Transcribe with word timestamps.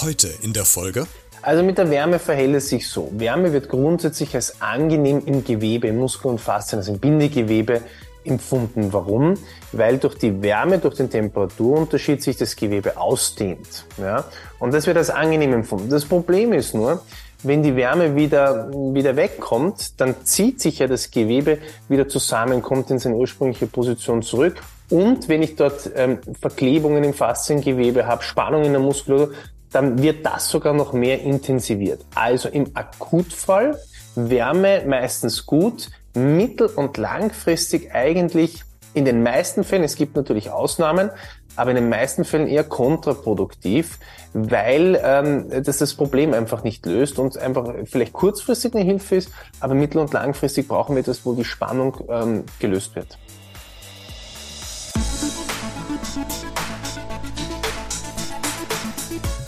Heute 0.00 0.28
in 0.42 0.52
der 0.52 0.64
Folge. 0.64 1.06
Also 1.42 1.62
mit 1.62 1.76
der 1.76 1.90
Wärme 1.90 2.18
verhält 2.18 2.54
es 2.54 2.68
sich 2.70 2.88
so. 2.88 3.10
Wärme 3.12 3.52
wird 3.52 3.68
grundsätzlich 3.68 4.34
als 4.34 4.62
angenehm 4.62 5.22
im 5.26 5.44
Gewebe, 5.44 5.88
im 5.88 5.98
Muskel 5.98 6.30
und 6.30 6.40
Faszien, 6.40 6.78
also 6.78 6.92
im 6.92 6.98
Bindegewebe 7.00 7.82
empfunden. 8.24 8.92
Warum? 8.92 9.34
Weil 9.72 9.98
durch 9.98 10.16
die 10.16 10.42
Wärme, 10.42 10.78
durch 10.78 10.96
den 10.96 11.10
Temperaturunterschied 11.10 12.22
sich 12.22 12.36
das 12.36 12.56
Gewebe 12.56 12.96
ausdehnt. 12.96 13.84
Ja? 13.98 14.24
Und 14.58 14.72
das 14.72 14.86
wird 14.86 14.96
als 14.96 15.10
angenehm 15.10 15.52
empfunden. 15.52 15.90
Das 15.90 16.04
Problem 16.04 16.52
ist 16.52 16.74
nur, 16.74 17.02
wenn 17.42 17.62
die 17.62 17.76
Wärme 17.76 18.14
wieder, 18.16 18.70
wieder 18.70 19.16
wegkommt, 19.16 20.00
dann 20.00 20.24
zieht 20.24 20.60
sich 20.60 20.78
ja 20.78 20.86
das 20.86 21.10
Gewebe 21.10 21.58
wieder 21.88 22.08
zusammen, 22.08 22.62
kommt 22.62 22.90
in 22.90 22.98
seine 22.98 23.16
ursprüngliche 23.16 23.66
Position 23.66 24.22
zurück. 24.22 24.62
Und 24.92 25.30
wenn 25.30 25.42
ich 25.42 25.56
dort 25.56 25.90
ähm, 25.96 26.18
Verklebungen 26.38 27.02
im 27.02 27.14
Fasziengewebe 27.14 28.06
habe, 28.06 28.22
Spannung 28.22 28.64
in 28.64 28.72
der 28.72 28.80
Muskulatur, 28.82 29.32
dann 29.72 30.02
wird 30.02 30.26
das 30.26 30.50
sogar 30.50 30.74
noch 30.74 30.92
mehr 30.92 31.22
intensiviert. 31.22 32.04
Also 32.14 32.50
im 32.50 32.72
Akutfall 32.74 33.78
Wärme 34.14 34.84
meistens 34.86 35.46
gut, 35.46 35.88
mittel- 36.12 36.66
und 36.66 36.98
langfristig 36.98 37.94
eigentlich 37.94 38.64
in 38.92 39.06
den 39.06 39.22
meisten 39.22 39.64
Fällen, 39.64 39.82
es 39.82 39.96
gibt 39.96 40.14
natürlich 40.14 40.50
Ausnahmen, 40.50 41.08
aber 41.56 41.70
in 41.70 41.76
den 41.76 41.88
meisten 41.88 42.26
Fällen 42.26 42.46
eher 42.46 42.64
kontraproduktiv, 42.64 43.98
weil 44.34 45.00
ähm, 45.02 45.46
das 45.64 45.78
das 45.78 45.94
Problem 45.94 46.34
einfach 46.34 46.64
nicht 46.64 46.84
löst 46.84 47.18
und 47.18 47.38
einfach 47.38 47.72
vielleicht 47.86 48.12
kurzfristig 48.12 48.74
eine 48.74 48.84
Hilfe 48.84 49.16
ist, 49.16 49.30
aber 49.58 49.72
mittel- 49.72 50.02
und 50.02 50.12
langfristig 50.12 50.68
brauchen 50.68 50.96
wir 50.96 51.00
etwas, 51.00 51.24
wo 51.24 51.32
die 51.32 51.46
Spannung 51.46 51.96
ähm, 52.10 52.44
gelöst 52.58 52.94
wird. 52.94 53.16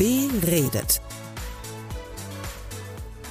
Beredet. 0.04 1.00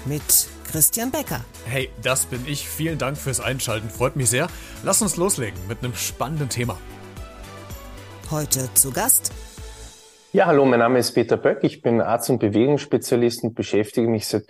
Mit 0.06 0.24
Christian 0.72 1.12
Becker. 1.12 1.42
Hey, 1.68 1.92
das 2.02 2.26
bin 2.26 2.48
ich. 2.48 2.68
Vielen 2.68 2.98
Dank 2.98 3.16
fürs 3.16 3.40
Einschalten. 3.40 3.92
Freut 3.92 4.16
mich 4.16 4.32
sehr. 4.32 4.48
Lass 4.84 5.04
uns 5.04 5.16
loslegen 5.16 5.60
mit 5.68 5.84
einem 5.84 5.94
spannenden 5.94 6.50
Thema. 6.50 6.80
Heute 8.32 8.74
zu 8.74 8.92
Gast. 8.92 9.32
Ja, 10.32 10.48
hallo, 10.48 10.66
mein 10.66 10.80
Name 10.80 10.98
ist 10.98 11.12
Peter 11.12 11.38
Böck. 11.38 11.60
Ich 11.62 11.84
bin 11.84 12.02
Arzt 12.02 12.32
und 12.32 12.40
Bewegungsspezialist 12.40 13.44
und 13.44 13.54
beschäftige 13.54 14.08
mich 14.08 14.26
seit 14.26 14.46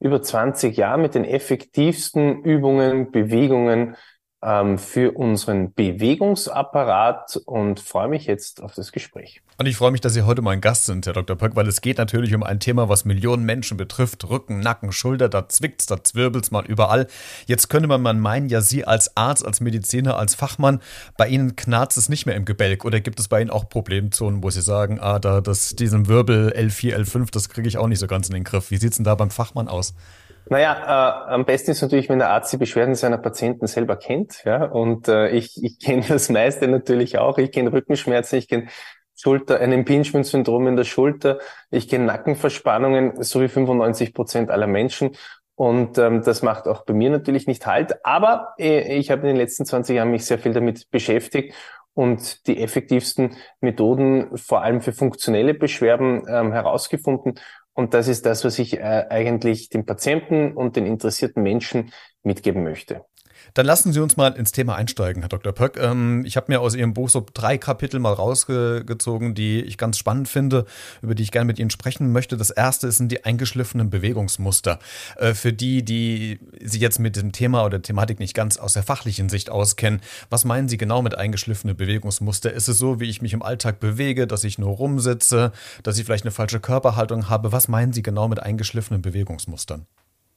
über 0.00 0.20
20 0.20 0.76
Jahren 0.76 1.02
mit 1.02 1.14
den 1.14 1.24
effektivsten 1.24 2.42
Übungen, 2.42 3.12
Bewegungen 3.12 3.94
ähm, 4.42 4.78
für 4.78 5.12
unseren 5.12 5.72
Bewegungsapparat 5.72 7.40
und 7.44 7.80
freue 7.80 8.08
mich 8.08 8.26
jetzt 8.26 8.62
auf 8.62 8.74
das 8.74 8.92
Gespräch. 8.92 9.42
Und 9.60 9.66
ich 9.66 9.76
freue 9.76 9.90
mich, 9.90 10.00
dass 10.00 10.14
Sie 10.14 10.22
heute 10.22 10.40
mein 10.40 10.60
Gast 10.60 10.84
sind, 10.84 11.04
Herr 11.06 11.12
Dr. 11.14 11.34
Pöck, 11.34 11.56
weil 11.56 11.66
es 11.66 11.80
geht 11.80 11.98
natürlich 11.98 12.32
um 12.32 12.44
ein 12.44 12.60
Thema, 12.60 12.88
was 12.88 13.04
Millionen 13.04 13.44
Menschen 13.44 13.76
betrifft. 13.76 14.28
Rücken, 14.28 14.60
Nacken, 14.60 14.92
Schulter, 14.92 15.28
da 15.28 15.48
zwickt's, 15.48 15.86
da 15.86 16.04
zwirbelt's 16.04 16.52
mal 16.52 16.64
überall. 16.64 17.08
Jetzt 17.46 17.68
könnte 17.68 17.88
man 17.88 18.20
meinen, 18.20 18.48
ja, 18.48 18.60
Sie 18.60 18.84
als 18.84 19.16
Arzt, 19.16 19.44
als 19.44 19.60
Mediziner, 19.60 20.16
als 20.16 20.36
Fachmann, 20.36 20.80
bei 21.16 21.26
Ihnen 21.26 21.56
knarzt 21.56 21.98
es 21.98 22.08
nicht 22.08 22.24
mehr 22.24 22.36
im 22.36 22.44
Gebälk 22.44 22.84
oder 22.84 23.00
gibt 23.00 23.18
es 23.18 23.26
bei 23.26 23.40
Ihnen 23.40 23.50
auch 23.50 23.68
Problemzonen, 23.68 24.44
wo 24.44 24.50
Sie 24.50 24.62
sagen, 24.62 25.00
ah, 25.00 25.18
da, 25.18 25.40
das, 25.40 25.74
diesen 25.74 26.06
Wirbel 26.06 26.52
L4, 26.56 26.94
L5, 26.94 27.32
das 27.32 27.48
kriege 27.48 27.66
ich 27.66 27.78
auch 27.78 27.88
nicht 27.88 27.98
so 27.98 28.06
ganz 28.06 28.28
in 28.28 28.34
den 28.34 28.44
Griff. 28.44 28.70
Wie 28.70 28.76
sieht's 28.76 28.98
denn 28.98 29.04
da 29.04 29.16
beim 29.16 29.30
Fachmann 29.30 29.66
aus? 29.66 29.94
Naja, 30.50 31.28
äh, 31.28 31.32
am 31.34 31.44
besten 31.44 31.72
ist 31.72 31.82
natürlich, 31.82 32.08
wenn 32.08 32.18
der 32.18 32.30
Arzt 32.30 32.52
die 32.52 32.56
Beschwerden 32.56 32.94
seiner 32.94 33.18
Patienten 33.18 33.66
selber 33.66 33.96
kennt. 33.96 34.44
Ja? 34.44 34.64
Und 34.64 35.08
äh, 35.08 35.30
ich, 35.30 35.62
ich 35.62 35.78
kenne 35.84 36.04
das 36.06 36.28
meiste 36.30 36.68
natürlich 36.68 37.18
auch. 37.18 37.38
Ich 37.38 37.52
kenne 37.52 37.72
Rückenschmerzen, 37.72 38.38
ich 38.38 38.48
kenne 38.48 38.68
Schulter, 39.14 39.58
ein 39.60 39.72
Impingement-Syndrom 39.72 40.68
in 40.68 40.76
der 40.76 40.84
Schulter, 40.84 41.38
ich 41.70 41.88
kenne 41.88 42.04
Nackenverspannungen, 42.04 43.22
so 43.24 43.40
wie 43.40 43.48
95 43.48 44.14
Prozent 44.14 44.50
aller 44.50 44.68
Menschen. 44.68 45.16
Und 45.56 45.98
ähm, 45.98 46.22
das 46.22 46.42
macht 46.42 46.68
auch 46.68 46.84
bei 46.84 46.94
mir 46.94 47.10
natürlich 47.10 47.48
nicht 47.48 47.66
halt. 47.66 48.04
Aber 48.04 48.54
äh, 48.58 48.96
ich 48.96 49.10
habe 49.10 49.22
in 49.22 49.28
den 49.28 49.36
letzten 49.36 49.66
20 49.66 49.96
Jahren 49.96 50.12
mich 50.12 50.24
sehr 50.24 50.38
viel 50.38 50.52
damit 50.52 50.88
beschäftigt 50.90 51.52
und 51.94 52.46
die 52.46 52.62
effektivsten 52.62 53.34
Methoden 53.60 54.36
vor 54.36 54.62
allem 54.62 54.80
für 54.80 54.92
funktionelle 54.92 55.54
Beschwerden 55.54 56.22
ähm, 56.28 56.52
herausgefunden. 56.52 57.40
Und 57.78 57.94
das 57.94 58.08
ist 58.08 58.26
das, 58.26 58.44
was 58.44 58.58
ich 58.58 58.76
äh, 58.76 59.06
eigentlich 59.08 59.68
den 59.68 59.86
Patienten 59.86 60.52
und 60.52 60.74
den 60.74 60.84
interessierten 60.84 61.44
Menschen 61.44 61.92
mitgeben 62.24 62.64
möchte. 62.64 63.04
Dann 63.58 63.66
lassen 63.66 63.92
Sie 63.92 63.98
uns 63.98 64.16
mal 64.16 64.34
ins 64.34 64.52
Thema 64.52 64.76
einsteigen, 64.76 65.22
Herr 65.22 65.30
Dr. 65.30 65.52
Pöck. 65.52 65.78
Ähm, 65.78 66.24
ich 66.24 66.36
habe 66.36 66.46
mir 66.46 66.60
aus 66.60 66.76
Ihrem 66.76 66.94
Buch 66.94 67.08
so 67.08 67.26
drei 67.34 67.58
Kapitel 67.58 67.98
mal 67.98 68.12
rausgezogen, 68.12 69.34
die 69.34 69.62
ich 69.62 69.76
ganz 69.76 69.98
spannend 69.98 70.28
finde, 70.28 70.64
über 71.02 71.16
die 71.16 71.24
ich 71.24 71.32
gerne 71.32 71.46
mit 71.46 71.58
Ihnen 71.58 71.70
sprechen 71.70 72.12
möchte. 72.12 72.36
Das 72.36 72.50
erste 72.50 72.92
sind 72.92 73.10
die 73.10 73.24
eingeschliffenen 73.24 73.90
Bewegungsmuster. 73.90 74.78
Äh, 75.16 75.34
für 75.34 75.52
die, 75.52 75.84
die 75.84 76.38
Sie 76.62 76.78
jetzt 76.78 77.00
mit 77.00 77.16
dem 77.16 77.32
Thema 77.32 77.62
oder 77.62 77.80
der 77.80 77.82
Thematik 77.82 78.20
nicht 78.20 78.32
ganz 78.32 78.58
aus 78.58 78.74
der 78.74 78.84
fachlichen 78.84 79.28
Sicht 79.28 79.50
auskennen, 79.50 80.02
was 80.30 80.44
meinen 80.44 80.68
Sie 80.68 80.76
genau 80.76 81.02
mit 81.02 81.18
eingeschliffenen 81.18 81.76
Bewegungsmuster? 81.76 82.52
Ist 82.52 82.68
es 82.68 82.78
so, 82.78 83.00
wie 83.00 83.10
ich 83.10 83.22
mich 83.22 83.32
im 83.32 83.42
Alltag 83.42 83.80
bewege, 83.80 84.28
dass 84.28 84.44
ich 84.44 84.58
nur 84.58 84.70
rumsitze, 84.70 85.50
dass 85.82 85.98
ich 85.98 86.04
vielleicht 86.04 86.22
eine 86.22 86.30
falsche 86.30 86.60
Körperhaltung 86.60 87.28
habe? 87.28 87.50
Was 87.50 87.66
meinen 87.66 87.92
Sie 87.92 88.02
genau 88.02 88.28
mit 88.28 88.40
eingeschliffenen 88.40 89.02
Bewegungsmustern? 89.02 89.88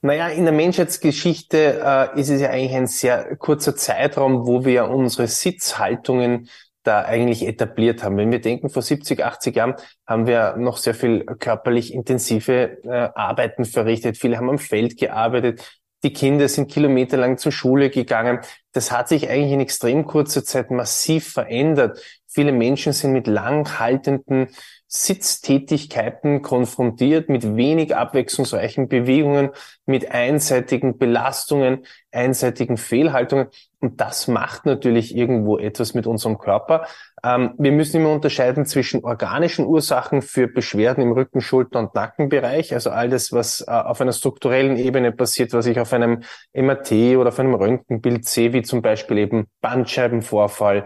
Naja, 0.04 0.28
in 0.28 0.44
der 0.44 0.52
Menschheitsgeschichte 0.52 1.80
äh, 1.80 2.20
ist 2.20 2.28
es 2.28 2.40
ja 2.40 2.50
eigentlich 2.50 2.74
ein 2.74 2.88
sehr 2.88 3.36
kurzer 3.36 3.76
Zeitraum, 3.76 4.48
wo 4.48 4.64
wir 4.64 4.88
unsere 4.88 5.28
Sitzhaltungen 5.28 6.48
da 6.82 7.02
eigentlich 7.02 7.46
etabliert 7.46 8.02
haben. 8.02 8.16
Wenn 8.16 8.32
wir 8.32 8.40
denken, 8.40 8.68
vor 8.68 8.82
70, 8.82 9.24
80 9.24 9.54
Jahren 9.54 9.74
haben 10.04 10.26
wir 10.26 10.56
noch 10.56 10.78
sehr 10.78 10.94
viel 10.94 11.24
körperlich 11.24 11.94
intensive 11.94 12.82
äh, 12.82 13.10
Arbeiten 13.14 13.64
verrichtet. 13.64 14.18
Viele 14.18 14.38
haben 14.38 14.50
am 14.50 14.58
Feld 14.58 14.98
gearbeitet. 14.98 15.81
Die 16.04 16.12
Kinder 16.12 16.48
sind 16.48 16.70
kilometerlang 16.70 17.38
zur 17.38 17.52
Schule 17.52 17.88
gegangen. 17.88 18.40
Das 18.72 18.90
hat 18.90 19.08
sich 19.08 19.28
eigentlich 19.28 19.52
in 19.52 19.60
extrem 19.60 20.04
kurzer 20.04 20.44
Zeit 20.44 20.70
massiv 20.70 21.32
verändert. 21.32 22.00
Viele 22.26 22.52
Menschen 22.52 22.92
sind 22.92 23.12
mit 23.12 23.26
langhaltenden 23.26 24.48
Sitztätigkeiten 24.88 26.42
konfrontiert, 26.42 27.28
mit 27.28 27.56
wenig 27.56 27.94
abwechslungsreichen 27.94 28.88
Bewegungen, 28.88 29.50
mit 29.86 30.10
einseitigen 30.10 30.98
Belastungen, 30.98 31.86
einseitigen 32.10 32.76
Fehlhaltungen. 32.78 33.46
Und 33.80 34.00
das 34.00 34.28
macht 34.28 34.66
natürlich 34.66 35.16
irgendwo 35.16 35.56
etwas 35.56 35.94
mit 35.94 36.06
unserem 36.06 36.38
Körper. 36.38 36.86
Ähm, 37.24 37.54
wir 37.58 37.70
müssen 37.72 37.98
immer 37.98 38.12
unterscheiden 38.12 38.66
zwischen 38.66 39.04
organischen 39.04 39.66
Ursachen 39.66 40.22
für 40.22 40.48
Beschwerden 40.48 41.02
im 41.02 41.12
Rücken, 41.12 41.40
Schulter- 41.40 41.78
und 41.78 41.94
Nackenbereich, 41.94 42.74
also 42.74 42.90
all 42.90 43.08
das, 43.08 43.32
was 43.32 43.60
äh, 43.60 43.70
auf 43.70 44.00
einer 44.00 44.12
strukturellen 44.12 44.76
Ebene 44.76 45.12
passiert, 45.12 45.52
was 45.52 45.66
ich 45.66 45.78
auf 45.78 45.92
einem 45.92 46.22
MRT 46.52 47.16
oder 47.16 47.28
auf 47.28 47.38
einem 47.38 47.54
Röntgenbild 47.54 48.24
sehe, 48.24 48.52
wie 48.52 48.62
zum 48.62 48.82
Beispiel 48.82 49.18
eben 49.18 49.46
Bandscheibenvorfall, 49.60 50.84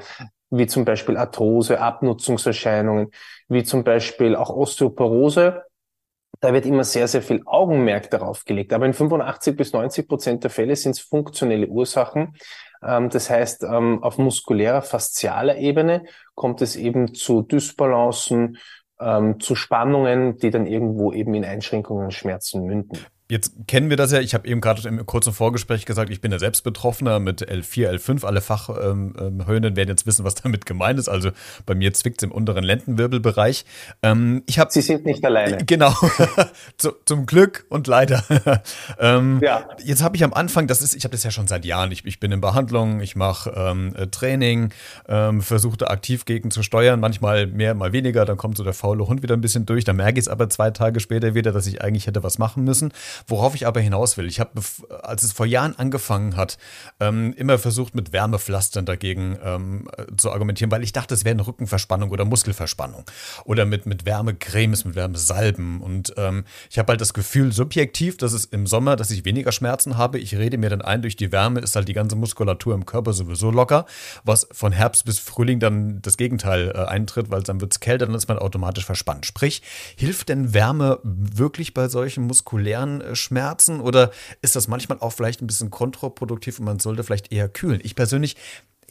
wie 0.51 0.67
zum 0.67 0.85
Beispiel 0.85 1.17
Arthrose, 1.17 1.81
Abnutzungserscheinungen, 1.81 3.11
wie 3.49 3.65
zum 3.65 3.83
Beispiel 3.83 4.37
auch 4.37 4.51
Osteoporose. 4.51 5.63
Da 6.47 6.53
wird 6.53 6.65
immer 6.65 6.84
sehr, 6.84 7.09
sehr 7.09 7.23
viel 7.23 7.43
Augenmerk 7.45 8.09
darauf 8.09 8.45
gelegt. 8.45 8.73
Aber 8.73 8.87
in 8.87 8.93
85 8.93 9.57
bis 9.57 9.73
90 9.73 10.07
Prozent 10.07 10.45
der 10.45 10.51
Fälle 10.53 10.77
sind 10.77 10.93
es 10.93 11.01
funktionelle 11.01 11.67
Ursachen. 11.67 12.37
Ähm, 12.84 13.11
das 13.11 13.29
heißt, 13.29 13.65
ähm, 13.65 14.01
auf 14.05 14.17
muskulärer, 14.17 14.81
faszialer 14.81 15.56
Ebene 15.56 16.05
kommt 16.37 16.62
es 16.62 16.77
eben 16.77 17.15
zu 17.15 17.43
Dysbalancen, 17.43 18.59
ähm, 19.01 19.41
zu 19.41 19.56
Spannungen, 19.56 20.37
die 20.37 20.51
dann 20.51 20.69
irgendwo 20.69 21.12
eben 21.12 21.35
in 21.35 21.45
Einschränkungen 21.45 22.05
und 22.05 22.15
Schmerzen 22.15 22.65
münden. 22.65 23.05
Jetzt 23.28 23.54
kennen 23.66 23.91
wir 23.91 23.97
das 23.97 24.12
ja. 24.12 24.20
Ich 24.20 24.34
habe 24.34 24.47
eben 24.47 24.60
gerade 24.60 24.87
im 24.87 25.04
kurzen 25.04 25.32
Vorgespräch 25.32 25.84
gesagt, 25.84 26.10
ich 26.10 26.20
bin 26.20 26.31
ja 26.31 26.38
selbst 26.38 26.62
Betroffener 26.62 27.19
mit 27.19 27.42
L4, 27.50 27.91
L5. 27.91 28.25
Alle 28.25 28.41
Fachhöhnen 28.41 29.16
ähm, 29.19 29.76
werden 29.76 29.88
jetzt 29.88 30.06
wissen, 30.06 30.25
was 30.25 30.37
damit 30.37 30.64
gemeint 30.64 31.00
ist. 31.00 31.08
Also 31.08 31.31
bei 31.67 31.75
mir 31.75 31.93
zwickt 31.93 32.23
es 32.23 32.23
im 32.23 32.31
unteren 32.31 32.62
Lendenwirbelbereich. 32.62 33.64
Ähm, 34.05 34.44
ich 34.46 34.61
hab, 34.61 34.70
Sie 34.70 34.81
sind 34.81 35.06
nicht 35.06 35.25
alleine. 35.25 35.58
Genau. 35.67 35.93
Zu, 36.78 36.93
zum 37.05 37.26
Glück 37.26 37.67
und 37.69 37.88
leider. 37.88 38.23
ähm, 39.00 39.40
ja. 39.43 39.69
Jetzt 39.82 40.05
habe 40.05 40.14
ich 40.14 40.22
am 40.22 40.32
Anfang, 40.32 40.69
das 40.69 40.81
ist, 40.81 40.94
ich 40.94 41.02
habe 41.02 41.12
das 41.12 41.25
ja 41.25 41.32
schon 41.32 41.49
seit 41.49 41.64
Jahren. 41.64 41.90
Ich, 41.90 42.05
ich 42.05 42.20
bin 42.20 42.31
in 42.31 42.40
Behandlung, 42.40 43.00
ich 43.00 43.17
mache 43.17 43.50
ähm, 43.56 43.93
äh, 43.96 44.06
Training, 44.06 44.70
ähm, 45.08 45.43
versuche 45.43 45.79
da 45.79 45.87
aktiv 45.87 46.26
gegen 46.26 46.52
zu 46.52 46.62
steuern. 46.62 47.00
Manchmal 47.00 47.49
mehr, 47.49 47.75
mal 47.75 47.93
weniger. 47.93 48.25
Dann 48.25 48.37
kommt 48.37 48.56
so 48.56 48.62
der 48.62 48.72
faule 48.72 49.08
Hund 49.08 49.22
wieder 49.22 49.34
ein 49.34 49.40
bisschen 49.40 49.67
durch. 49.67 49.82
Dann 49.82 49.96
merke 49.96 50.20
ich 50.20 50.26
es 50.26 50.29
aber 50.29 50.49
zwei 50.49 50.70
Tage 50.70 51.00
später 51.00 51.34
wieder, 51.34 51.50
dass 51.50 51.67
ich 51.67 51.82
eigentlich 51.82 52.06
hätte 52.06 52.22
was 52.22 52.38
machen 52.38 52.62
müssen. 52.62 52.93
Worauf 53.27 53.55
ich 53.55 53.67
aber 53.67 53.81
hinaus 53.81 54.17
will, 54.17 54.27
ich 54.27 54.41
habe, 54.41 54.61
als 55.03 55.23
es 55.23 55.33
vor 55.33 55.47
Jahren 55.47 55.77
angefangen 55.77 56.37
hat, 56.37 56.59
ähm, 57.01 57.35
immer 57.37 57.59
versucht, 57.59 57.95
mit 57.95 58.13
Wärmepflastern 58.13 58.87
dagegen 58.87 59.39
ähm, 59.43 59.89
zu 60.17 60.31
argumentieren, 60.33 60.71
weil 60.71 60.83
ich 60.83 60.93
dachte, 60.93 61.15
es 61.15 61.25
wäre 61.25 61.35
eine 61.35 61.47
Rückenverspannung 61.47 62.11
oder 62.11 62.25
Muskelverspannung. 62.25 63.05
Oder 63.45 63.65
mit, 63.65 63.87
mit 63.87 64.05
Wärmecremes, 64.05 64.85
mit 64.85 64.95
Wärmesalben. 64.95 65.81
Und 65.81 66.15
ähm, 66.17 66.45
ich 66.71 66.79
habe 66.79 66.93
halt 66.93 67.01
das 67.01 67.15
Gefühl, 67.15 67.53
subjektiv, 67.53 68.17
dass 68.17 68.33
es 68.33 68.45
im 68.45 68.67
Sommer, 68.67 68.97
dass 68.97 69.11
ich 69.11 69.25
weniger 69.25 69.53
Schmerzen 69.53 69.97
habe. 69.97 70.19
Ich 70.19 70.37
rede 70.37 70.59
mir 70.59 70.71
dann 70.71 70.83
ein, 70.83 71.03
durch 71.03 71.17
die 71.17 71.33
Wärme 71.33 71.61
ist 71.61 71.77
halt 71.77 71.89
die 71.89 71.93
ganze 71.93 72.17
Muskulatur 72.17 72.75
im 72.75 72.87
Körper 72.87 73.13
sowieso 73.13 73.51
locker, 73.51 73.87
was 74.25 74.47
von 74.53 74.73
Herbst 74.73 75.05
bis 75.05 75.19
Frühling 75.19 75.61
dann 75.61 76.01
das 76.03 76.17
Gegenteil 76.17 76.73
äh, 76.75 76.85
eintritt, 76.85 77.31
weil 77.31 77.43
dann 77.43 77.61
wird 77.61 77.73
es 77.73 77.81
kälter, 77.81 78.07
dann 78.07 78.15
ist 78.15 78.29
man 78.29 78.39
automatisch 78.39 78.85
verspannt. 78.85 79.27
Sprich, 79.27 79.63
hilft 79.97 80.29
denn 80.29 80.55
Wärme 80.55 80.99
wirklich 81.03 81.75
bei 81.75 81.89
solchen 81.89 82.25
muskulären 82.27 83.01
äh, 83.01 83.06
Schmerzen 83.14 83.81
oder 83.81 84.11
ist 84.43 84.56
das 84.56 84.69
manchmal 84.69 84.99
auch 85.00 85.12
vielleicht 85.12 85.43
ein 85.43 85.47
bisschen 85.47 85.70
kontraproduktiv 85.70 86.58
und 86.58 86.64
man 86.64 86.79
sollte 86.79 87.05
vielleicht 87.05 87.32
eher 87.32 87.49
kühlen? 87.49 87.81
Ich 87.82 87.94
persönlich 87.94 88.37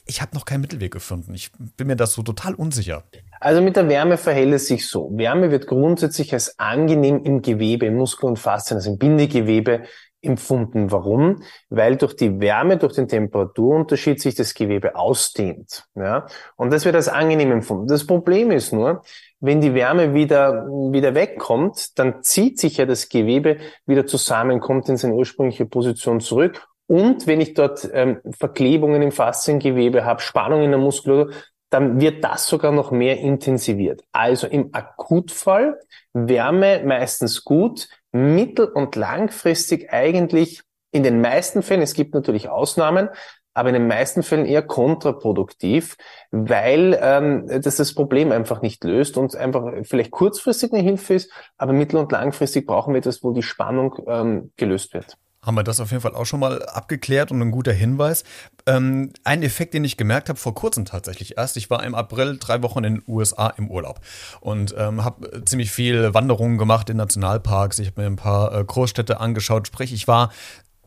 ich 0.08 0.22
habe 0.22 0.36
noch 0.36 0.46
keinen 0.46 0.62
Mittelweg 0.62 0.94
gefunden. 0.94 1.34
Ich 1.34 1.52
bin 1.78 1.88
mir 1.88 1.96
das 1.96 2.14
so 2.14 2.22
total 2.22 2.54
unsicher. 2.54 3.04
Also 3.40 3.62
mit 3.62 3.76
der 3.76 3.90
Wärme 3.90 4.18
verhält 4.18 4.54
es 4.54 4.68
sich 4.68 4.88
so. 4.88 5.10
Wärme 5.14 5.52
wird 5.52 5.68
grundsätzlich 5.68 6.34
als 6.34 6.60
angenehm 6.60 7.24
im 7.24 7.42
Gewebe, 7.42 7.88
im 7.88 7.96
Muskel 7.96 8.28
und 8.28 8.38
Faszien, 8.38 8.78
also 8.78 8.92
im 8.92 8.98
Bindegewebe 8.98 9.84
empfunden. 10.22 10.92
Warum? 10.92 11.44
Weil 11.70 11.98
durch 11.98 12.16
die 12.16 12.40
Wärme, 12.40 12.78
durch 12.78 12.94
den 12.94 13.08
Temperaturunterschied 13.08 14.22
sich 14.22 14.36
das 14.36 14.54
Gewebe 14.54 14.96
ausdehnt. 14.96 15.86
Ja? 15.96 16.28
Und 16.56 16.72
das 16.72 16.86
wird 16.86 16.96
als 16.96 17.08
angenehm 17.08 17.52
empfunden. 17.52 17.88
Das 17.88 18.06
Problem 18.06 18.52
ist 18.52 18.74
nur, 18.74 19.04
wenn 19.40 19.62
die 19.62 19.74
Wärme 19.74 20.14
wieder, 20.14 20.66
wieder 20.66 21.14
wegkommt, 21.14 21.98
dann 22.00 22.24
zieht 22.24 22.60
sich 22.60 22.78
ja 22.78 22.86
das 22.86 23.10
Gewebe 23.10 23.58
wieder 23.86 24.06
zusammen, 24.06 24.60
kommt 24.60 24.90
in 24.90 24.98
seine 24.98 25.14
ursprüngliche 25.14 25.66
Position 25.66 26.20
zurück. 26.20 26.68
Und 26.88 27.28
wenn 27.28 27.42
ich 27.42 27.54
dort 27.54 27.90
ähm, 27.94 28.22
Verklebungen 28.38 29.02
im 29.02 29.12
Fasziengewebe 29.12 30.06
habe, 30.06 30.22
Spannung 30.22 30.62
in 30.62 30.72
der 30.72 30.80
Muskulatur, 30.80 31.34
dann 31.70 32.00
wird 32.00 32.24
das 32.24 32.48
sogar 32.48 32.72
noch 32.72 32.92
mehr 32.92 33.20
intensiviert. 33.20 34.04
Also 34.12 34.48
im 34.48 34.70
Akutfall 34.74 35.80
Wärme 36.14 36.84
meistens 36.86 37.44
gut, 37.44 37.90
mittel- 38.12 38.72
und 38.72 38.96
langfristig 38.96 39.92
eigentlich 39.92 40.62
in 40.92 41.04
den 41.04 41.20
meisten 41.20 41.62
Fällen, 41.62 41.82
es 41.82 41.94
gibt 41.94 42.14
natürlich 42.14 42.48
Ausnahmen, 42.48 43.10
aber 43.56 43.70
in 43.70 43.74
den 43.74 43.88
meisten 43.88 44.22
Fällen 44.22 44.46
eher 44.46 44.62
kontraproduktiv, 44.62 45.96
weil 46.30 47.00
ähm, 47.02 47.48
das 47.48 47.78
das 47.78 47.96
Problem 47.96 48.32
einfach 48.32 48.62
nicht 48.62 48.84
löst 48.84 49.18
und 49.18 49.36
einfach 49.36 49.72
vielleicht 49.84 50.12
kurzfristig 50.12 50.72
eine 50.74 50.84
Hilfe 50.84 51.16
ist, 51.16 51.32
aber 51.58 51.74
mittel- 51.74 51.98
und 51.98 52.12
langfristig 52.12 52.68
brauchen 52.68 52.94
wir 52.94 53.00
etwas, 53.00 53.24
wo 53.24 53.32
die 53.32 53.42
Spannung 53.42 53.96
ähm, 54.08 54.52
gelöst 54.58 54.94
wird 54.94 55.18
haben 55.46 55.56
wir 55.56 55.64
das 55.64 55.80
auf 55.80 55.92
jeden 55.92 56.02
Fall 56.02 56.16
auch 56.16 56.26
schon 56.26 56.40
mal 56.40 56.64
abgeklärt 56.66 57.32
und 57.32 57.42
ein 57.42 57.52
guter 57.52 57.72
Hinweis. 57.72 58.24
Ähm, 58.66 59.12
ein 59.24 59.44
Effekt, 59.44 59.74
den 59.76 59.84
ich 59.84 59.96
gemerkt 59.96 60.28
habe 60.30 60.40
vor 60.40 60.56
kurzem 60.56 60.86
tatsächlich 60.86 61.38
erst. 61.38 61.56
Ich 61.56 61.70
war 61.70 61.84
im 61.84 61.94
April 61.94 62.38
drei 62.40 62.64
Wochen 62.64 62.84
in 62.84 62.96
den 62.96 63.04
USA 63.08 63.50
im 63.50 63.70
Urlaub 63.70 64.02
und 64.42 64.74
ähm, 64.78 65.04
habe 65.04 65.44
ziemlich 65.46 65.72
viel 65.72 66.14
Wanderungen 66.14 66.58
gemacht 66.58 66.90
in 66.90 66.98
Nationalparks. 66.98 67.80
Ich 67.80 67.88
habe 67.88 68.02
mir 68.02 68.08
ein 68.08 68.16
paar 68.16 68.58
äh, 68.58 68.64
Großstädte 68.64 69.20
angeschaut. 69.20 69.68
Sprich, 69.68 69.94
ich 69.94 70.08
war 70.08 70.32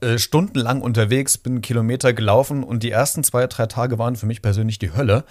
äh, 0.01 0.19
stundenlang 0.19 0.81
unterwegs, 0.81 1.39
bin 1.39 1.61
Kilometer 1.61 2.13
gelaufen 2.13 2.65
und 2.65 2.83
die 2.83 2.91
ersten 2.91 3.25
zwei, 3.25 3.47
drei 3.47 3.67
Tage 3.67 3.99
waren 3.99 4.17
für 4.17 4.27
mich 4.27 4.43
persönlich 4.43 4.79
die 4.79 4.95
Hölle. 4.95 5.25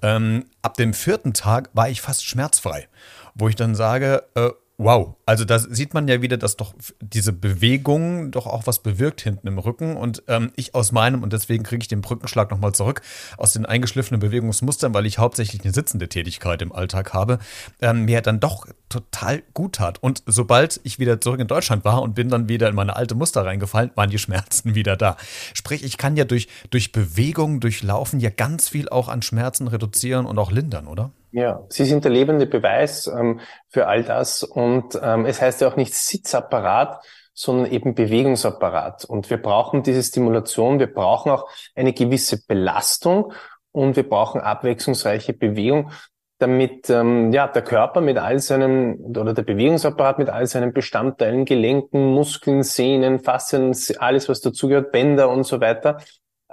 Ähm, 0.00 0.44
ab 0.62 0.74
dem 0.74 0.94
vierten 0.94 1.32
Tag 1.32 1.70
war 1.72 1.88
ich 1.88 2.00
fast 2.00 2.24
schmerzfrei, 2.24 2.88
wo 3.34 3.48
ich 3.48 3.56
dann 3.56 3.74
sage, 3.74 4.24
äh, 4.34 4.50
Wow, 4.82 5.14
also 5.26 5.44
da 5.44 5.60
sieht 5.60 5.94
man 5.94 6.08
ja 6.08 6.22
wieder, 6.22 6.36
dass 6.36 6.56
doch 6.56 6.74
diese 7.00 7.32
Bewegung 7.32 8.32
doch 8.32 8.48
auch 8.48 8.66
was 8.66 8.80
bewirkt 8.80 9.20
hinten 9.20 9.46
im 9.46 9.60
Rücken. 9.60 9.96
Und 9.96 10.24
ähm, 10.26 10.50
ich 10.56 10.74
aus 10.74 10.90
meinem, 10.90 11.22
und 11.22 11.32
deswegen 11.32 11.62
kriege 11.62 11.82
ich 11.82 11.88
den 11.88 12.00
Brückenschlag 12.00 12.50
nochmal 12.50 12.72
zurück, 12.72 13.00
aus 13.36 13.52
den 13.52 13.64
eingeschliffenen 13.64 14.18
Bewegungsmustern, 14.18 14.92
weil 14.92 15.06
ich 15.06 15.18
hauptsächlich 15.18 15.62
eine 15.62 15.72
sitzende 15.72 16.08
Tätigkeit 16.08 16.62
im 16.62 16.72
Alltag 16.72 17.12
habe, 17.12 17.38
ähm, 17.80 18.06
mir 18.06 18.22
dann 18.22 18.40
doch 18.40 18.66
total 18.88 19.44
gut 19.54 19.76
tat. 19.76 20.02
Und 20.02 20.24
sobald 20.26 20.80
ich 20.82 20.98
wieder 20.98 21.20
zurück 21.20 21.38
in 21.38 21.46
Deutschland 21.46 21.84
war 21.84 22.02
und 22.02 22.14
bin 22.14 22.28
dann 22.28 22.48
wieder 22.48 22.68
in 22.68 22.74
meine 22.74 22.96
alte 22.96 23.14
Muster 23.14 23.44
reingefallen, 23.44 23.92
waren 23.94 24.10
die 24.10 24.18
Schmerzen 24.18 24.74
wieder 24.74 24.96
da. 24.96 25.16
Sprich, 25.54 25.84
ich 25.84 25.96
kann 25.96 26.16
ja 26.16 26.24
durch, 26.24 26.48
durch 26.70 26.90
Bewegung, 26.90 27.60
durch 27.60 27.84
Laufen 27.84 28.18
ja 28.18 28.30
ganz 28.30 28.68
viel 28.68 28.88
auch 28.88 29.08
an 29.08 29.22
Schmerzen 29.22 29.68
reduzieren 29.68 30.26
und 30.26 30.40
auch 30.40 30.50
lindern, 30.50 30.88
oder? 30.88 31.12
Ja, 31.32 31.64
Sie 31.70 31.86
sind 31.86 32.04
der 32.04 32.12
lebende 32.12 32.46
Beweis 32.46 33.06
ähm, 33.06 33.40
für 33.68 33.86
all 33.86 34.04
das. 34.04 34.42
Und 34.42 35.00
ähm, 35.02 35.24
es 35.24 35.40
heißt 35.40 35.62
ja 35.62 35.68
auch 35.68 35.76
nicht 35.76 35.94
Sitzapparat, 35.94 37.02
sondern 37.32 37.72
eben 37.72 37.94
Bewegungsapparat. 37.94 39.06
Und 39.06 39.30
wir 39.30 39.40
brauchen 39.40 39.82
diese 39.82 40.02
Stimulation, 40.02 40.78
wir 40.78 40.92
brauchen 40.92 41.32
auch 41.32 41.48
eine 41.74 41.94
gewisse 41.94 42.44
Belastung 42.46 43.32
und 43.72 43.96
wir 43.96 44.06
brauchen 44.06 44.42
abwechslungsreiche 44.42 45.32
Bewegung, 45.32 45.90
damit 46.38 46.90
ähm, 46.90 47.32
ja 47.32 47.46
der 47.48 47.62
Körper 47.62 48.02
mit 48.02 48.18
all 48.18 48.38
seinen 48.38 49.16
oder 49.16 49.32
der 49.32 49.42
Bewegungsapparat 49.42 50.18
mit 50.18 50.28
all 50.28 50.46
seinen 50.46 50.74
Bestandteilen, 50.74 51.46
Gelenken, 51.46 52.12
Muskeln, 52.12 52.62
Sehnen, 52.62 53.20
Faszien, 53.20 53.74
alles 53.98 54.28
was 54.28 54.42
dazugehört, 54.42 54.92
Bänder 54.92 55.30
und 55.30 55.44
so 55.44 55.62
weiter, 55.62 55.98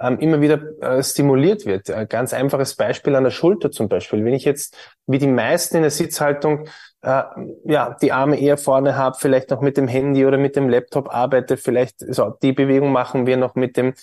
ähm, 0.00 0.18
immer 0.18 0.40
wieder 0.40 0.60
äh, 0.80 1.02
stimuliert 1.02 1.66
wird. 1.66 1.90
Ein 1.90 2.08
ganz 2.08 2.32
einfaches 2.32 2.74
Beispiel 2.74 3.14
an 3.14 3.24
der 3.24 3.30
Schulter 3.30 3.70
zum 3.70 3.88
Beispiel. 3.88 4.24
Wenn 4.24 4.34
ich 4.34 4.44
jetzt 4.44 4.76
wie 5.06 5.18
die 5.18 5.26
meisten 5.26 5.76
in 5.76 5.82
der 5.82 5.90
Sitzhaltung 5.90 6.66
äh, 7.02 7.22
ja 7.64 7.96
die 8.00 8.12
Arme 8.12 8.40
eher 8.40 8.56
vorne 8.56 8.96
habe, 8.96 9.16
vielleicht 9.18 9.50
noch 9.50 9.60
mit 9.60 9.76
dem 9.76 9.88
Handy 9.88 10.24
oder 10.24 10.38
mit 10.38 10.56
dem 10.56 10.68
Laptop 10.68 11.14
arbeite, 11.14 11.56
vielleicht 11.56 12.00
so 12.00 12.30
die 12.42 12.52
Bewegung 12.52 12.92
machen 12.92 13.26
wir 13.26 13.36
noch 13.36 13.54
mit 13.54 13.76
dem 13.76 13.94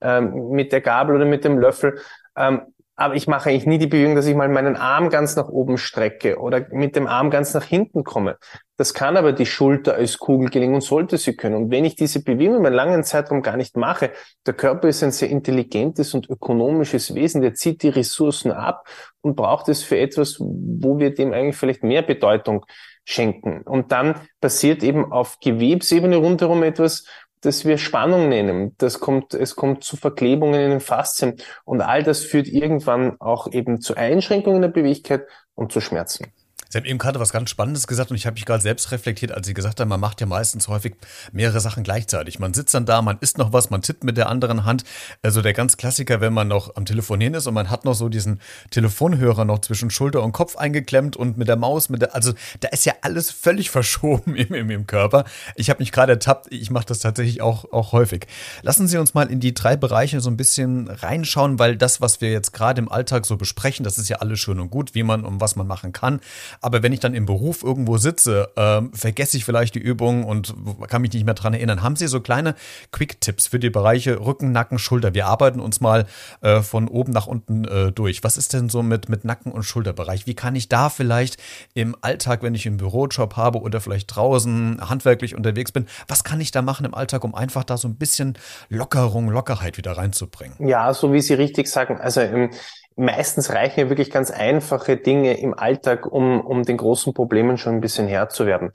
ähm, 0.00 0.50
mit 0.50 0.72
der 0.72 0.80
Gabel 0.80 1.16
oder 1.16 1.24
mit 1.24 1.44
dem 1.44 1.58
Löffel. 1.58 1.98
Ähm, 2.36 2.62
aber 2.96 3.14
ich 3.14 3.26
mache 3.26 3.50
eigentlich 3.50 3.66
nie 3.66 3.78
die 3.78 3.86
Bewegung, 3.86 4.14
dass 4.14 4.26
ich 4.26 4.36
mal 4.36 4.48
meinen 4.48 4.76
Arm 4.76 5.10
ganz 5.10 5.34
nach 5.34 5.48
oben 5.48 5.78
strecke 5.78 6.38
oder 6.38 6.66
mit 6.70 6.94
dem 6.94 7.06
Arm 7.06 7.30
ganz 7.30 7.52
nach 7.54 7.64
hinten 7.64 8.04
komme. 8.04 8.38
Das 8.76 8.92
kann 8.92 9.16
aber 9.16 9.32
die 9.32 9.46
Schulter 9.46 9.94
als 9.94 10.18
Kugel 10.18 10.50
gelingen 10.50 10.74
und 10.74 10.80
sollte 10.80 11.16
sie 11.16 11.36
können. 11.36 11.54
Und 11.54 11.70
wenn 11.70 11.84
ich 11.84 11.94
diese 11.94 12.24
Bewegung 12.24 12.56
über 12.56 12.66
einen 12.66 12.76
langen 12.76 13.04
Zeitraum 13.04 13.40
gar 13.40 13.56
nicht 13.56 13.76
mache, 13.76 14.10
der 14.46 14.54
Körper 14.54 14.88
ist 14.88 15.02
ein 15.04 15.12
sehr 15.12 15.30
intelligentes 15.30 16.12
und 16.12 16.28
ökonomisches 16.28 17.14
Wesen, 17.14 17.40
der 17.40 17.54
zieht 17.54 17.82
die 17.84 17.88
Ressourcen 17.88 18.50
ab 18.50 18.88
und 19.20 19.36
braucht 19.36 19.68
es 19.68 19.84
für 19.84 19.98
etwas, 19.98 20.38
wo 20.40 20.98
wir 20.98 21.14
dem 21.14 21.32
eigentlich 21.32 21.56
vielleicht 21.56 21.84
mehr 21.84 22.02
Bedeutung 22.02 22.66
schenken. 23.04 23.62
Und 23.62 23.92
dann 23.92 24.16
passiert 24.40 24.82
eben 24.82 25.12
auf 25.12 25.38
Gewebsebene 25.40 26.16
rundherum 26.16 26.64
etwas, 26.64 27.04
das 27.42 27.64
wir 27.64 27.78
Spannung 27.78 28.28
nennen. 28.28 28.74
Das 28.78 28.98
kommt, 29.00 29.34
es 29.34 29.54
kommt 29.54 29.84
zu 29.84 29.96
Verklebungen 29.96 30.60
in 30.60 30.70
den 30.70 30.80
Faszien 30.80 31.36
und 31.64 31.80
all 31.80 32.02
das 32.02 32.24
führt 32.24 32.48
irgendwann 32.48 33.20
auch 33.20 33.52
eben 33.52 33.80
zu 33.80 33.96
Einschränkungen 33.96 34.62
der 34.62 34.68
Beweglichkeit 34.68 35.26
und 35.54 35.70
zu 35.70 35.80
Schmerzen. 35.80 36.32
Sie 36.74 36.78
haben 36.78 36.86
eben 36.86 36.98
gerade 36.98 37.20
was 37.20 37.30
ganz 37.30 37.50
Spannendes 37.50 37.86
gesagt 37.86 38.10
und 38.10 38.16
ich 38.16 38.26
habe 38.26 38.34
mich 38.34 38.46
gerade 38.46 38.60
selbst 38.60 38.90
reflektiert, 38.90 39.30
als 39.30 39.46
Sie 39.46 39.54
gesagt 39.54 39.78
haben, 39.78 39.88
man 39.88 40.00
macht 40.00 40.20
ja 40.20 40.26
meistens 40.26 40.66
häufig 40.66 40.96
mehrere 41.30 41.60
Sachen 41.60 41.84
gleichzeitig. 41.84 42.40
Man 42.40 42.52
sitzt 42.52 42.74
dann 42.74 42.84
da, 42.84 43.00
man 43.00 43.16
isst 43.20 43.38
noch 43.38 43.52
was, 43.52 43.70
man 43.70 43.80
tippt 43.80 44.02
mit 44.02 44.16
der 44.16 44.28
anderen 44.28 44.64
Hand. 44.64 44.82
Also 45.22 45.40
der 45.40 45.52
ganz 45.52 45.76
Klassiker, 45.76 46.20
wenn 46.20 46.32
man 46.32 46.48
noch 46.48 46.74
am 46.74 46.84
Telefonieren 46.84 47.34
ist 47.34 47.46
und 47.46 47.54
man 47.54 47.70
hat 47.70 47.84
noch 47.84 47.94
so 47.94 48.08
diesen 48.08 48.40
Telefonhörer 48.70 49.44
noch 49.44 49.60
zwischen 49.60 49.88
Schulter 49.88 50.24
und 50.24 50.32
Kopf 50.32 50.56
eingeklemmt 50.56 51.16
und 51.16 51.38
mit 51.38 51.46
der 51.46 51.54
Maus, 51.54 51.90
mit 51.90 52.02
der, 52.02 52.12
also 52.12 52.32
da 52.58 52.70
ist 52.70 52.84
ja 52.84 52.94
alles 53.02 53.30
völlig 53.30 53.70
verschoben 53.74 54.34
im, 54.34 54.52
im, 54.52 54.68
im 54.68 54.86
Körper. 54.88 55.26
Ich 55.54 55.70
habe 55.70 55.78
mich 55.78 55.92
gerade 55.92 56.14
ertappt, 56.14 56.52
ich 56.52 56.72
mache 56.72 56.86
das 56.86 56.98
tatsächlich 56.98 57.40
auch, 57.40 57.70
auch 57.70 57.92
häufig. 57.92 58.26
Lassen 58.62 58.88
Sie 58.88 58.98
uns 58.98 59.14
mal 59.14 59.30
in 59.30 59.38
die 59.38 59.54
drei 59.54 59.76
Bereiche 59.76 60.20
so 60.20 60.28
ein 60.28 60.36
bisschen 60.36 60.88
reinschauen, 60.88 61.60
weil 61.60 61.76
das, 61.76 62.00
was 62.00 62.20
wir 62.20 62.32
jetzt 62.32 62.52
gerade 62.52 62.80
im 62.80 62.90
Alltag 62.90 63.26
so 63.26 63.36
besprechen, 63.36 63.84
das 63.84 63.96
ist 63.96 64.08
ja 64.08 64.16
alles 64.16 64.40
schön 64.40 64.58
und 64.58 64.70
gut, 64.70 64.96
wie 64.96 65.04
man 65.04 65.24
und 65.24 65.40
was 65.40 65.54
man 65.54 65.68
machen 65.68 65.92
kann. 65.92 66.18
Aber 66.60 66.82
wenn 66.82 66.92
ich 66.92 67.00
dann 67.00 67.14
im 67.14 67.26
Beruf 67.26 67.62
irgendwo 67.62 67.96
sitze, 67.96 68.50
ähm, 68.56 68.92
vergesse 68.92 69.36
ich 69.36 69.44
vielleicht 69.44 69.74
die 69.74 69.80
Übung 69.80 70.24
und 70.24 70.54
kann 70.88 71.02
mich 71.02 71.12
nicht 71.12 71.24
mehr 71.24 71.34
dran 71.34 71.54
erinnern. 71.54 71.82
Haben 71.82 71.96
Sie 71.96 72.06
so 72.06 72.20
kleine 72.20 72.54
Quick-Tipps 72.92 73.46
für 73.46 73.58
die 73.58 73.70
Bereiche 73.70 74.24
Rücken, 74.24 74.52
Nacken, 74.52 74.78
Schulter? 74.78 75.14
Wir 75.14 75.26
arbeiten 75.26 75.60
uns 75.60 75.80
mal 75.80 76.06
äh, 76.40 76.60
von 76.60 76.88
oben 76.88 77.12
nach 77.12 77.26
unten 77.26 77.64
äh, 77.64 77.92
durch. 77.92 78.24
Was 78.24 78.36
ist 78.36 78.52
denn 78.52 78.68
so 78.68 78.82
mit, 78.82 79.08
mit 79.08 79.24
Nacken- 79.24 79.52
und 79.52 79.62
Schulterbereich? 79.62 80.26
Wie 80.26 80.34
kann 80.34 80.56
ich 80.56 80.68
da 80.68 80.88
vielleicht 80.88 81.38
im 81.74 81.96
Alltag, 82.00 82.42
wenn 82.42 82.54
ich 82.54 82.66
einen 82.66 82.76
Bürojob 82.76 83.36
habe 83.36 83.60
oder 83.60 83.80
vielleicht 83.80 84.14
draußen 84.14 84.88
handwerklich 84.88 85.34
unterwegs 85.34 85.72
bin, 85.72 85.86
was 86.08 86.24
kann 86.24 86.40
ich 86.40 86.50
da 86.50 86.62
machen 86.62 86.86
im 86.86 86.94
Alltag, 86.94 87.24
um 87.24 87.34
einfach 87.34 87.64
da 87.64 87.76
so 87.76 87.88
ein 87.88 87.96
bisschen 87.96 88.38
Lockerung, 88.68 89.28
Lockerheit 89.30 89.76
wieder 89.76 89.92
reinzubringen? 89.92 90.54
Ja, 90.58 90.92
so 90.94 91.12
wie 91.12 91.20
Sie 91.20 91.34
richtig 91.34 91.68
sagen. 91.68 91.98
Also 92.00 92.20
ähm, 92.20 92.50
meistens 92.96 93.52
reichen 93.52 93.80
ja 93.80 93.88
wirklich 93.88 94.10
ganz 94.10 94.30
einfache 94.30 94.96
Dinge 94.96 95.38
im 95.38 95.54
Alltag, 95.54 96.06
um, 96.06 96.40
um 96.40 96.62
den 96.62 96.76
großen 96.76 97.14
Problemen 97.14 97.58
schon 97.58 97.74
ein 97.74 97.80
bisschen 97.80 98.08
Herr 98.08 98.28
zu 98.28 98.46
werden. 98.46 98.70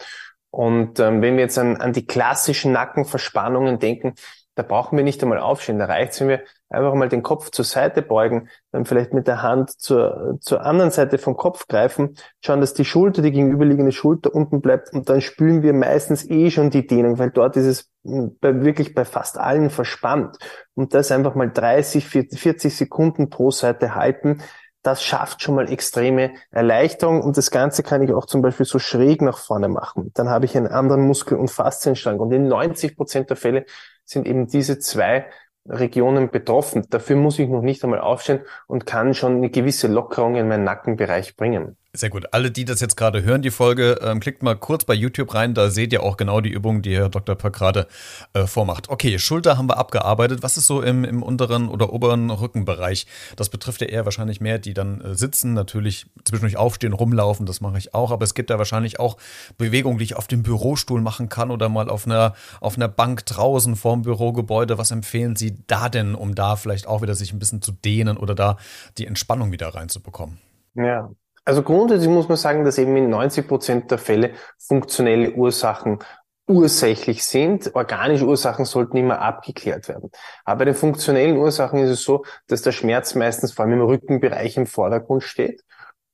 Und 0.51 0.99
ähm, 0.99 1.21
wenn 1.21 1.35
wir 1.35 1.43
jetzt 1.43 1.59
an, 1.59 1.77
an 1.77 1.93
die 1.93 2.05
klassischen 2.05 2.71
Nackenverspannungen 2.71 3.79
denken, 3.79 4.15
da 4.55 4.63
brauchen 4.63 4.97
wir 4.97 5.03
nicht 5.03 5.21
einmal 5.21 5.39
aufstehen. 5.39 5.79
Da 5.79 5.85
reicht 5.85 6.13
es, 6.13 6.21
wenn 6.21 6.29
wir 6.29 6.43
einfach 6.69 6.93
mal 6.93 7.09
den 7.09 7.23
Kopf 7.23 7.51
zur 7.51 7.65
Seite 7.65 8.01
beugen, 8.01 8.49
dann 8.71 8.85
vielleicht 8.85 9.13
mit 9.13 9.27
der 9.27 9.41
Hand 9.41 9.71
zur, 9.71 10.37
zur 10.39 10.65
anderen 10.65 10.91
Seite 10.91 11.17
vom 11.17 11.35
Kopf 11.35 11.67
greifen, 11.67 12.15
schauen, 12.43 12.61
dass 12.61 12.73
die 12.73 12.85
Schulter, 12.85 13.21
die 13.21 13.31
gegenüberliegende 13.31 13.91
Schulter 13.91 14.33
unten 14.33 14.61
bleibt 14.61 14.93
und 14.93 15.09
dann 15.09 15.21
spüren 15.21 15.63
wir 15.63 15.73
meistens 15.73 16.29
eh 16.29 16.51
schon 16.51 16.69
die 16.69 16.85
Dehnung, 16.85 17.17
weil 17.19 17.31
dort 17.31 17.57
ist 17.57 17.65
es 17.65 17.89
bei, 18.03 18.61
wirklich 18.63 18.93
bei 18.93 19.05
fast 19.05 19.37
allen 19.37 19.69
verspannt. 19.69 20.37
Und 20.75 20.93
das 20.93 21.11
einfach 21.11 21.35
mal 21.35 21.51
30, 21.51 22.07
40 22.07 22.75
Sekunden 22.75 23.29
pro 23.29 23.51
Seite 23.51 23.95
halten, 23.95 24.41
das 24.81 25.03
schafft 25.03 25.41
schon 25.41 25.55
mal 25.55 25.69
extreme 25.69 26.31
Erleichterung 26.51 27.21
und 27.21 27.35
das 27.35 27.51
Ganze 27.51 27.83
kann 27.83 28.01
ich 28.01 28.13
auch 28.13 28.25
zum 28.25 28.41
Beispiel 28.41 28.65
so 28.65 28.79
schräg 28.79 29.21
nach 29.21 29.37
vorne 29.37 29.67
machen. 29.67 30.11
Dann 30.13 30.29
habe 30.29 30.45
ich 30.45 30.55
einen 30.55 30.67
anderen 30.67 31.01
Muskel- 31.01 31.37
und 31.37 31.51
Faszienstrang 31.51 32.19
und 32.19 32.31
in 32.31 32.47
90 32.47 32.95
Prozent 32.95 33.29
der 33.29 33.37
Fälle 33.37 33.65
sind 34.05 34.25
eben 34.25 34.47
diese 34.47 34.79
zwei 34.79 35.25
Regionen 35.69 36.29
betroffen. 36.29 36.85
Dafür 36.89 37.15
muss 37.15 37.39
ich 37.39 37.49
noch 37.49 37.61
nicht 37.61 37.83
einmal 37.83 38.01
aufstehen 38.01 38.41
und 38.67 38.85
kann 38.85 39.13
schon 39.13 39.37
eine 39.37 39.49
gewisse 39.49 39.87
Lockerung 39.87 40.35
in 40.35 40.47
meinen 40.47 40.63
Nackenbereich 40.63 41.35
bringen. 41.35 41.77
Sehr 41.91 42.11
gut. 42.11 42.27
Alle, 42.33 42.51
die 42.51 42.65
das 42.65 42.81
jetzt 42.81 42.97
gerade 42.97 43.23
hören, 43.23 43.41
die 43.41 43.49
Folge, 43.49 43.97
ähm, 44.03 44.19
klickt 44.19 44.43
mal 44.43 44.55
kurz 44.55 44.85
bei 44.85 44.93
YouTube 44.93 45.33
rein, 45.33 45.55
da 45.55 45.71
seht 45.71 45.91
ihr 45.91 46.03
auch 46.03 46.17
genau 46.17 46.39
die 46.39 46.51
Übungen, 46.51 46.83
die 46.83 46.95
Herr 46.95 47.09
Dr. 47.09 47.35
Pöck 47.35 47.53
gerade 47.53 47.87
äh, 48.33 48.45
vormacht. 48.45 48.89
Okay, 48.89 49.17
Schulter 49.17 49.57
haben 49.57 49.67
wir 49.67 49.77
abgearbeitet. 49.77 50.43
Was 50.43 50.55
ist 50.55 50.67
so 50.67 50.83
im, 50.83 51.03
im 51.03 51.23
unteren 51.23 51.67
oder 51.67 51.91
oberen 51.91 52.29
Rückenbereich? 52.29 53.07
Das 53.37 53.49
betrifft 53.49 53.81
ja 53.81 53.87
eher 53.87 54.05
wahrscheinlich 54.05 54.39
mehr, 54.39 54.59
die 54.59 54.75
dann 54.75 55.01
äh, 55.01 55.15
sitzen, 55.15 55.55
natürlich 55.55 56.05
zwischendurch 56.25 56.57
aufstehen, 56.57 56.93
rumlaufen, 56.93 57.47
das 57.47 57.59
mache 57.59 57.79
ich 57.79 57.95
auch, 57.95 58.11
aber 58.11 58.23
es 58.23 58.35
gibt 58.35 58.51
ja 58.51 58.59
wahrscheinlich 58.59 58.99
auch 58.99 59.17
Bewegungen, 59.57 59.97
die 59.97 60.03
ich 60.03 60.15
auf 60.15 60.27
dem 60.27 60.43
Bürostuhl 60.43 61.01
machen 61.01 61.27
kann 61.27 61.49
oder 61.49 61.69
mal 61.69 61.89
auf 61.89 62.05
einer, 62.05 62.35
auf 62.61 62.75
einer 62.75 62.87
Bank 62.87 63.25
draußen 63.25 63.75
vorm 63.75 64.03
Bürogebäude. 64.03 64.77
Was 64.77 64.91
empfehlen 64.91 65.35
Sie 65.35 65.57
da 65.65 65.89
denn, 65.89 66.13
um 66.13 66.35
da 66.35 66.55
vielleicht 66.55 66.85
auch 66.85 67.01
wieder 67.01 67.15
sich 67.15 67.33
ein 67.33 67.39
bisschen 67.39 67.63
zu 67.63 67.71
dehnen 67.71 68.15
oder 68.17 68.35
da 68.35 68.57
die 68.99 69.07
Entspannung 69.07 69.51
wieder 69.51 69.69
reinzubekommen? 69.69 70.37
Ja, 70.75 71.09
also 71.45 71.63
grundsätzlich 71.63 72.09
muss 72.09 72.27
man 72.27 72.37
sagen, 72.37 72.63
dass 72.63 72.77
eben 72.77 72.95
in 72.95 73.09
90 73.09 73.47
Prozent 73.47 73.91
der 73.91 73.97
Fälle 73.97 74.31
funktionelle 74.57 75.33
Ursachen 75.33 75.99
ursächlich 76.47 77.23
sind. 77.23 77.73
Organische 77.75 78.25
Ursachen 78.25 78.65
sollten 78.65 78.97
immer 78.97 79.21
abgeklärt 79.21 79.87
werden. 79.87 80.09
Aber 80.43 80.59
bei 80.59 80.65
den 80.65 80.73
funktionellen 80.73 81.37
Ursachen 81.37 81.79
ist 81.79 81.91
es 81.91 82.03
so, 82.03 82.25
dass 82.47 82.63
der 82.63 82.71
Schmerz 82.71 83.15
meistens 83.15 83.53
vor 83.53 83.65
allem 83.65 83.75
im 83.75 83.85
Rückenbereich 83.85 84.57
im 84.57 84.65
Vordergrund 84.65 85.23
steht. 85.23 85.63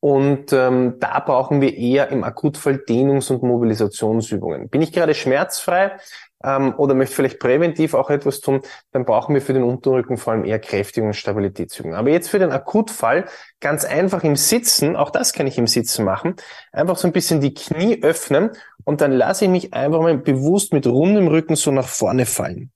Und 0.01 0.53
ähm, 0.53 0.97
da 0.99 1.19
brauchen 1.19 1.61
wir 1.61 1.75
eher 1.75 2.09
im 2.09 2.23
Akutfall 2.23 2.75
Dehnungs- 2.87 3.31
und 3.31 3.41
Mobilisationsübungen. 3.41 4.69
Bin 4.69 4.81
ich 4.81 4.91
gerade 4.91 5.15
schmerzfrei, 5.15 5.97
ähm, 6.45 6.75
oder 6.77 6.93
möchte 6.93 7.15
vielleicht 7.15 7.39
präventiv 7.39 7.93
auch 7.93 8.09
etwas 8.09 8.39
tun, 8.39 8.61
dann 8.91 9.05
brauchen 9.05 9.33
wir 9.33 9.41
für 9.41 9.53
den 9.53 9.63
Unterrücken 9.63 10.17
vor 10.17 10.33
allem 10.33 10.45
eher 10.45 10.59
Kräftigung 10.59 11.09
und 11.09 11.15
Stabilitätsübungen. 11.15 11.97
Aber 11.97 12.09
jetzt 12.09 12.29
für 12.29 12.39
den 12.39 12.51
Akutfall 12.51 13.25
ganz 13.59 13.83
einfach 13.83 14.23
im 14.23 14.35
Sitzen, 14.35 14.95
auch 14.95 15.09
das 15.09 15.33
kann 15.33 15.47
ich 15.47 15.57
im 15.57 15.67
Sitzen 15.67 16.05
machen, 16.05 16.35
einfach 16.71 16.97
so 16.97 17.07
ein 17.07 17.13
bisschen 17.13 17.41
die 17.41 17.53
Knie 17.53 18.01
öffnen 18.03 18.51
und 18.83 19.01
dann 19.01 19.11
lasse 19.11 19.45
ich 19.45 19.51
mich 19.51 19.73
einfach 19.73 20.01
mal 20.01 20.17
bewusst 20.17 20.71
mit 20.71 20.85
rundem 20.85 21.27
Rücken 21.27 21.55
so 21.55 21.71
nach 21.71 21.87
vorne 21.87 22.25
fallen. 22.25 22.71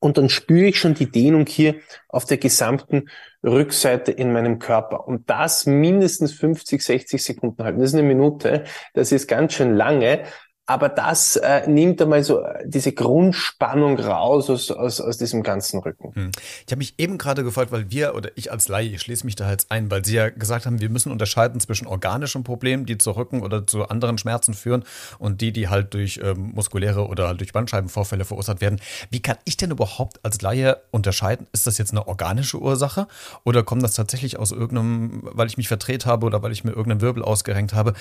Und 0.00 0.16
dann 0.16 0.28
spüre 0.28 0.68
ich 0.68 0.78
schon 0.78 0.94
die 0.94 1.10
Dehnung 1.10 1.46
hier 1.46 1.74
auf 2.08 2.24
der 2.24 2.38
gesamten 2.38 3.08
Rückseite 3.42 4.12
in 4.12 4.32
meinem 4.32 4.60
Körper. 4.60 5.08
Und 5.08 5.28
das 5.28 5.66
mindestens 5.66 6.32
50, 6.34 6.82
60 6.82 7.22
Sekunden 7.22 7.64
halten. 7.64 7.80
Das 7.80 7.90
ist 7.90 7.98
eine 7.98 8.06
Minute. 8.06 8.64
Das 8.94 9.10
ist 9.10 9.26
ganz 9.26 9.54
schön 9.54 9.74
lange. 9.74 10.24
Aber 10.68 10.90
das 10.90 11.36
äh, 11.36 11.66
nimmt 11.66 12.02
einmal 12.02 12.22
so 12.22 12.40
äh, 12.40 12.62
diese 12.68 12.92
Grundspannung 12.92 13.98
raus 13.98 14.50
aus, 14.50 14.70
aus, 14.70 15.00
aus 15.00 15.16
diesem 15.16 15.42
ganzen 15.42 15.80
Rücken. 15.80 16.14
Hm. 16.14 16.30
Ich 16.66 16.70
habe 16.70 16.76
mich 16.76 16.92
eben 16.98 17.16
gerade 17.16 17.42
gefragt, 17.42 17.72
weil 17.72 17.90
wir 17.90 18.14
oder 18.14 18.28
ich 18.34 18.52
als 18.52 18.68
Laie, 18.68 18.88
ich 18.88 19.00
schließe 19.00 19.24
mich 19.24 19.34
da 19.34 19.50
jetzt 19.50 19.72
ein, 19.72 19.90
weil 19.90 20.04
Sie 20.04 20.14
ja 20.14 20.28
gesagt 20.28 20.66
haben, 20.66 20.78
wir 20.78 20.90
müssen 20.90 21.10
unterscheiden 21.10 21.58
zwischen 21.58 21.86
organischen 21.86 22.44
Problemen, 22.44 22.84
die 22.84 22.98
zu 22.98 23.12
Rücken 23.12 23.42
oder 23.42 23.66
zu 23.66 23.88
anderen 23.88 24.18
Schmerzen 24.18 24.52
führen 24.52 24.84
und 25.18 25.40
die, 25.40 25.54
die 25.54 25.68
halt 25.68 25.94
durch 25.94 26.20
ähm, 26.22 26.52
muskuläre 26.54 27.06
oder 27.06 27.32
durch 27.32 27.54
Bandscheibenvorfälle 27.54 28.26
verursacht 28.26 28.60
werden. 28.60 28.78
Wie 29.08 29.22
kann 29.22 29.38
ich 29.46 29.56
denn 29.56 29.70
überhaupt 29.70 30.22
als 30.22 30.42
Laie 30.42 30.82
unterscheiden? 30.90 31.46
Ist 31.50 31.66
das 31.66 31.78
jetzt 31.78 31.92
eine 31.92 32.06
organische 32.06 32.60
Ursache 32.60 33.06
oder 33.42 33.62
kommt 33.62 33.82
das 33.82 33.94
tatsächlich 33.94 34.38
aus 34.38 34.52
irgendeinem, 34.52 35.22
weil 35.32 35.46
ich 35.46 35.56
mich 35.56 35.68
verdreht 35.68 36.04
habe 36.04 36.26
oder 36.26 36.42
weil 36.42 36.52
ich 36.52 36.62
mir 36.62 36.72
irgendeinen 36.72 37.00
Wirbel 37.00 37.22
ausgerenkt 37.22 37.72
habe? 37.72 37.94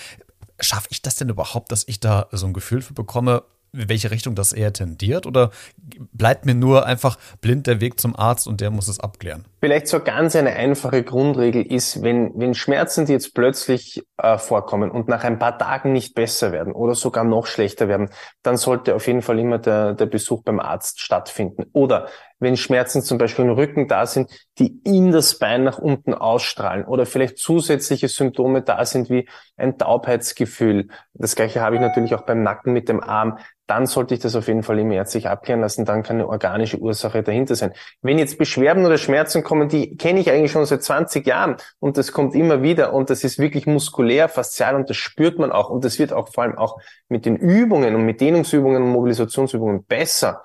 Schaffe 0.59 0.87
ich 0.91 1.01
das 1.01 1.15
denn 1.15 1.29
überhaupt, 1.29 1.71
dass 1.71 1.87
ich 1.87 1.99
da 1.99 2.27
so 2.31 2.47
ein 2.47 2.53
Gefühl 2.53 2.81
für 2.81 2.93
bekomme, 2.93 3.43
in 3.73 3.89
welche 3.89 4.11
Richtung 4.11 4.35
das 4.35 4.53
eher 4.53 4.73
tendiert? 4.73 5.25
Oder 5.25 5.51
bleibt 6.13 6.45
mir 6.45 6.55
nur 6.55 6.85
einfach 6.85 7.17
blind 7.41 7.67
der 7.67 7.81
Weg 7.81 7.99
zum 7.99 8.15
Arzt 8.15 8.47
und 8.47 8.61
der 8.61 8.71
muss 8.71 8.87
es 8.87 8.99
abklären? 8.99 9.45
Vielleicht 9.59 9.87
so 9.87 9.99
ganz 9.99 10.35
eine 10.35 10.51
einfache 10.51 11.01
Grundregel 11.03 11.65
ist, 11.65 12.03
wenn, 12.03 12.31
wenn 12.35 12.53
Schmerzen, 12.53 13.07
die 13.07 13.13
jetzt 13.13 13.33
plötzlich 13.33 14.03
äh, 14.17 14.37
vorkommen 14.37 14.91
und 14.91 15.07
nach 15.07 15.23
ein 15.23 15.39
paar 15.39 15.57
Tagen 15.57 15.93
nicht 15.93 16.13
besser 16.13 16.51
werden 16.51 16.73
oder 16.73 16.93
sogar 16.93 17.23
noch 17.23 17.47
schlechter 17.47 17.87
werden, 17.87 18.09
dann 18.43 18.57
sollte 18.57 18.93
auf 18.93 19.07
jeden 19.07 19.23
Fall 19.23 19.39
immer 19.39 19.57
der, 19.57 19.93
der 19.93 20.05
Besuch 20.05 20.43
beim 20.43 20.59
Arzt 20.59 21.01
stattfinden. 21.01 21.65
Oder 21.73 22.07
wenn 22.39 22.55
Schmerzen 22.55 23.01
zum 23.01 23.17
Beispiel 23.17 23.45
im 23.45 23.51
Rücken 23.51 23.87
da 23.87 24.05
sind, 24.05 24.29
die 24.59 24.79
in 24.83 25.11
das 25.11 25.39
Bein 25.39 25.63
nach 25.63 25.79
unten 25.79 26.13
ausstrahlen 26.13 26.85
oder 26.85 27.05
vielleicht 27.05 27.37
zusätzliche 27.37 28.07
Symptome 28.07 28.61
da 28.61 28.85
sind 28.85 29.09
wie 29.09 29.27
ein 29.55 29.77
Taubheitsgefühl. 29.77 30.89
Das 31.13 31.35
gleiche 31.35 31.61
habe 31.61 31.75
ich 31.75 31.81
natürlich 31.81 32.13
auch 32.13 32.21
beim 32.21 32.43
Nacken 32.43 32.73
mit 32.73 32.89
dem 32.89 33.01
Arm. 33.01 33.39
Dann 33.65 33.85
sollte 33.85 34.13
ich 34.13 34.19
das 34.19 34.35
auf 34.35 34.47
jeden 34.47 34.63
Fall 34.63 34.79
immer 34.79 34.93
ärztlich 34.93 35.27
abklären 35.27 35.61
lassen. 35.61 35.83
Dann 35.83 36.03
kann 36.03 36.17
eine 36.17 36.27
organische 36.27 36.77
Ursache 36.77 37.23
dahinter 37.23 37.55
sein. 37.55 37.73
Wenn 38.01 38.19
jetzt 38.19 38.37
Beschwerden 38.37 38.85
oder 38.85 38.97
Schmerzen 38.97 39.43
kommen, 39.47 39.69
die 39.69 39.95
kenne 39.95 40.19
ich 40.19 40.29
eigentlich 40.29 40.51
schon 40.51 40.65
seit 40.65 40.83
20 40.83 41.25
Jahren. 41.25 41.55
Und 41.79 41.97
das 41.97 42.11
kommt 42.11 42.35
immer 42.35 42.61
wieder. 42.61 42.93
Und 42.93 43.09
das 43.09 43.23
ist 43.23 43.39
wirklich 43.39 43.65
muskulär, 43.65 44.27
faszial. 44.27 44.75
Und 44.75 44.89
das 44.89 44.97
spürt 44.97 45.39
man 45.39 45.53
auch. 45.53 45.69
Und 45.69 45.85
das 45.85 45.97
wird 45.97 46.11
auch 46.11 46.27
vor 46.33 46.43
allem 46.43 46.57
auch 46.57 46.79
mit 47.07 47.25
den 47.25 47.37
Übungen 47.37 47.95
und 47.95 48.05
mit 48.05 48.19
Dehnungsübungen 48.19 48.83
und 48.83 48.89
Mobilisationsübungen 48.89 49.85
besser 49.85 50.43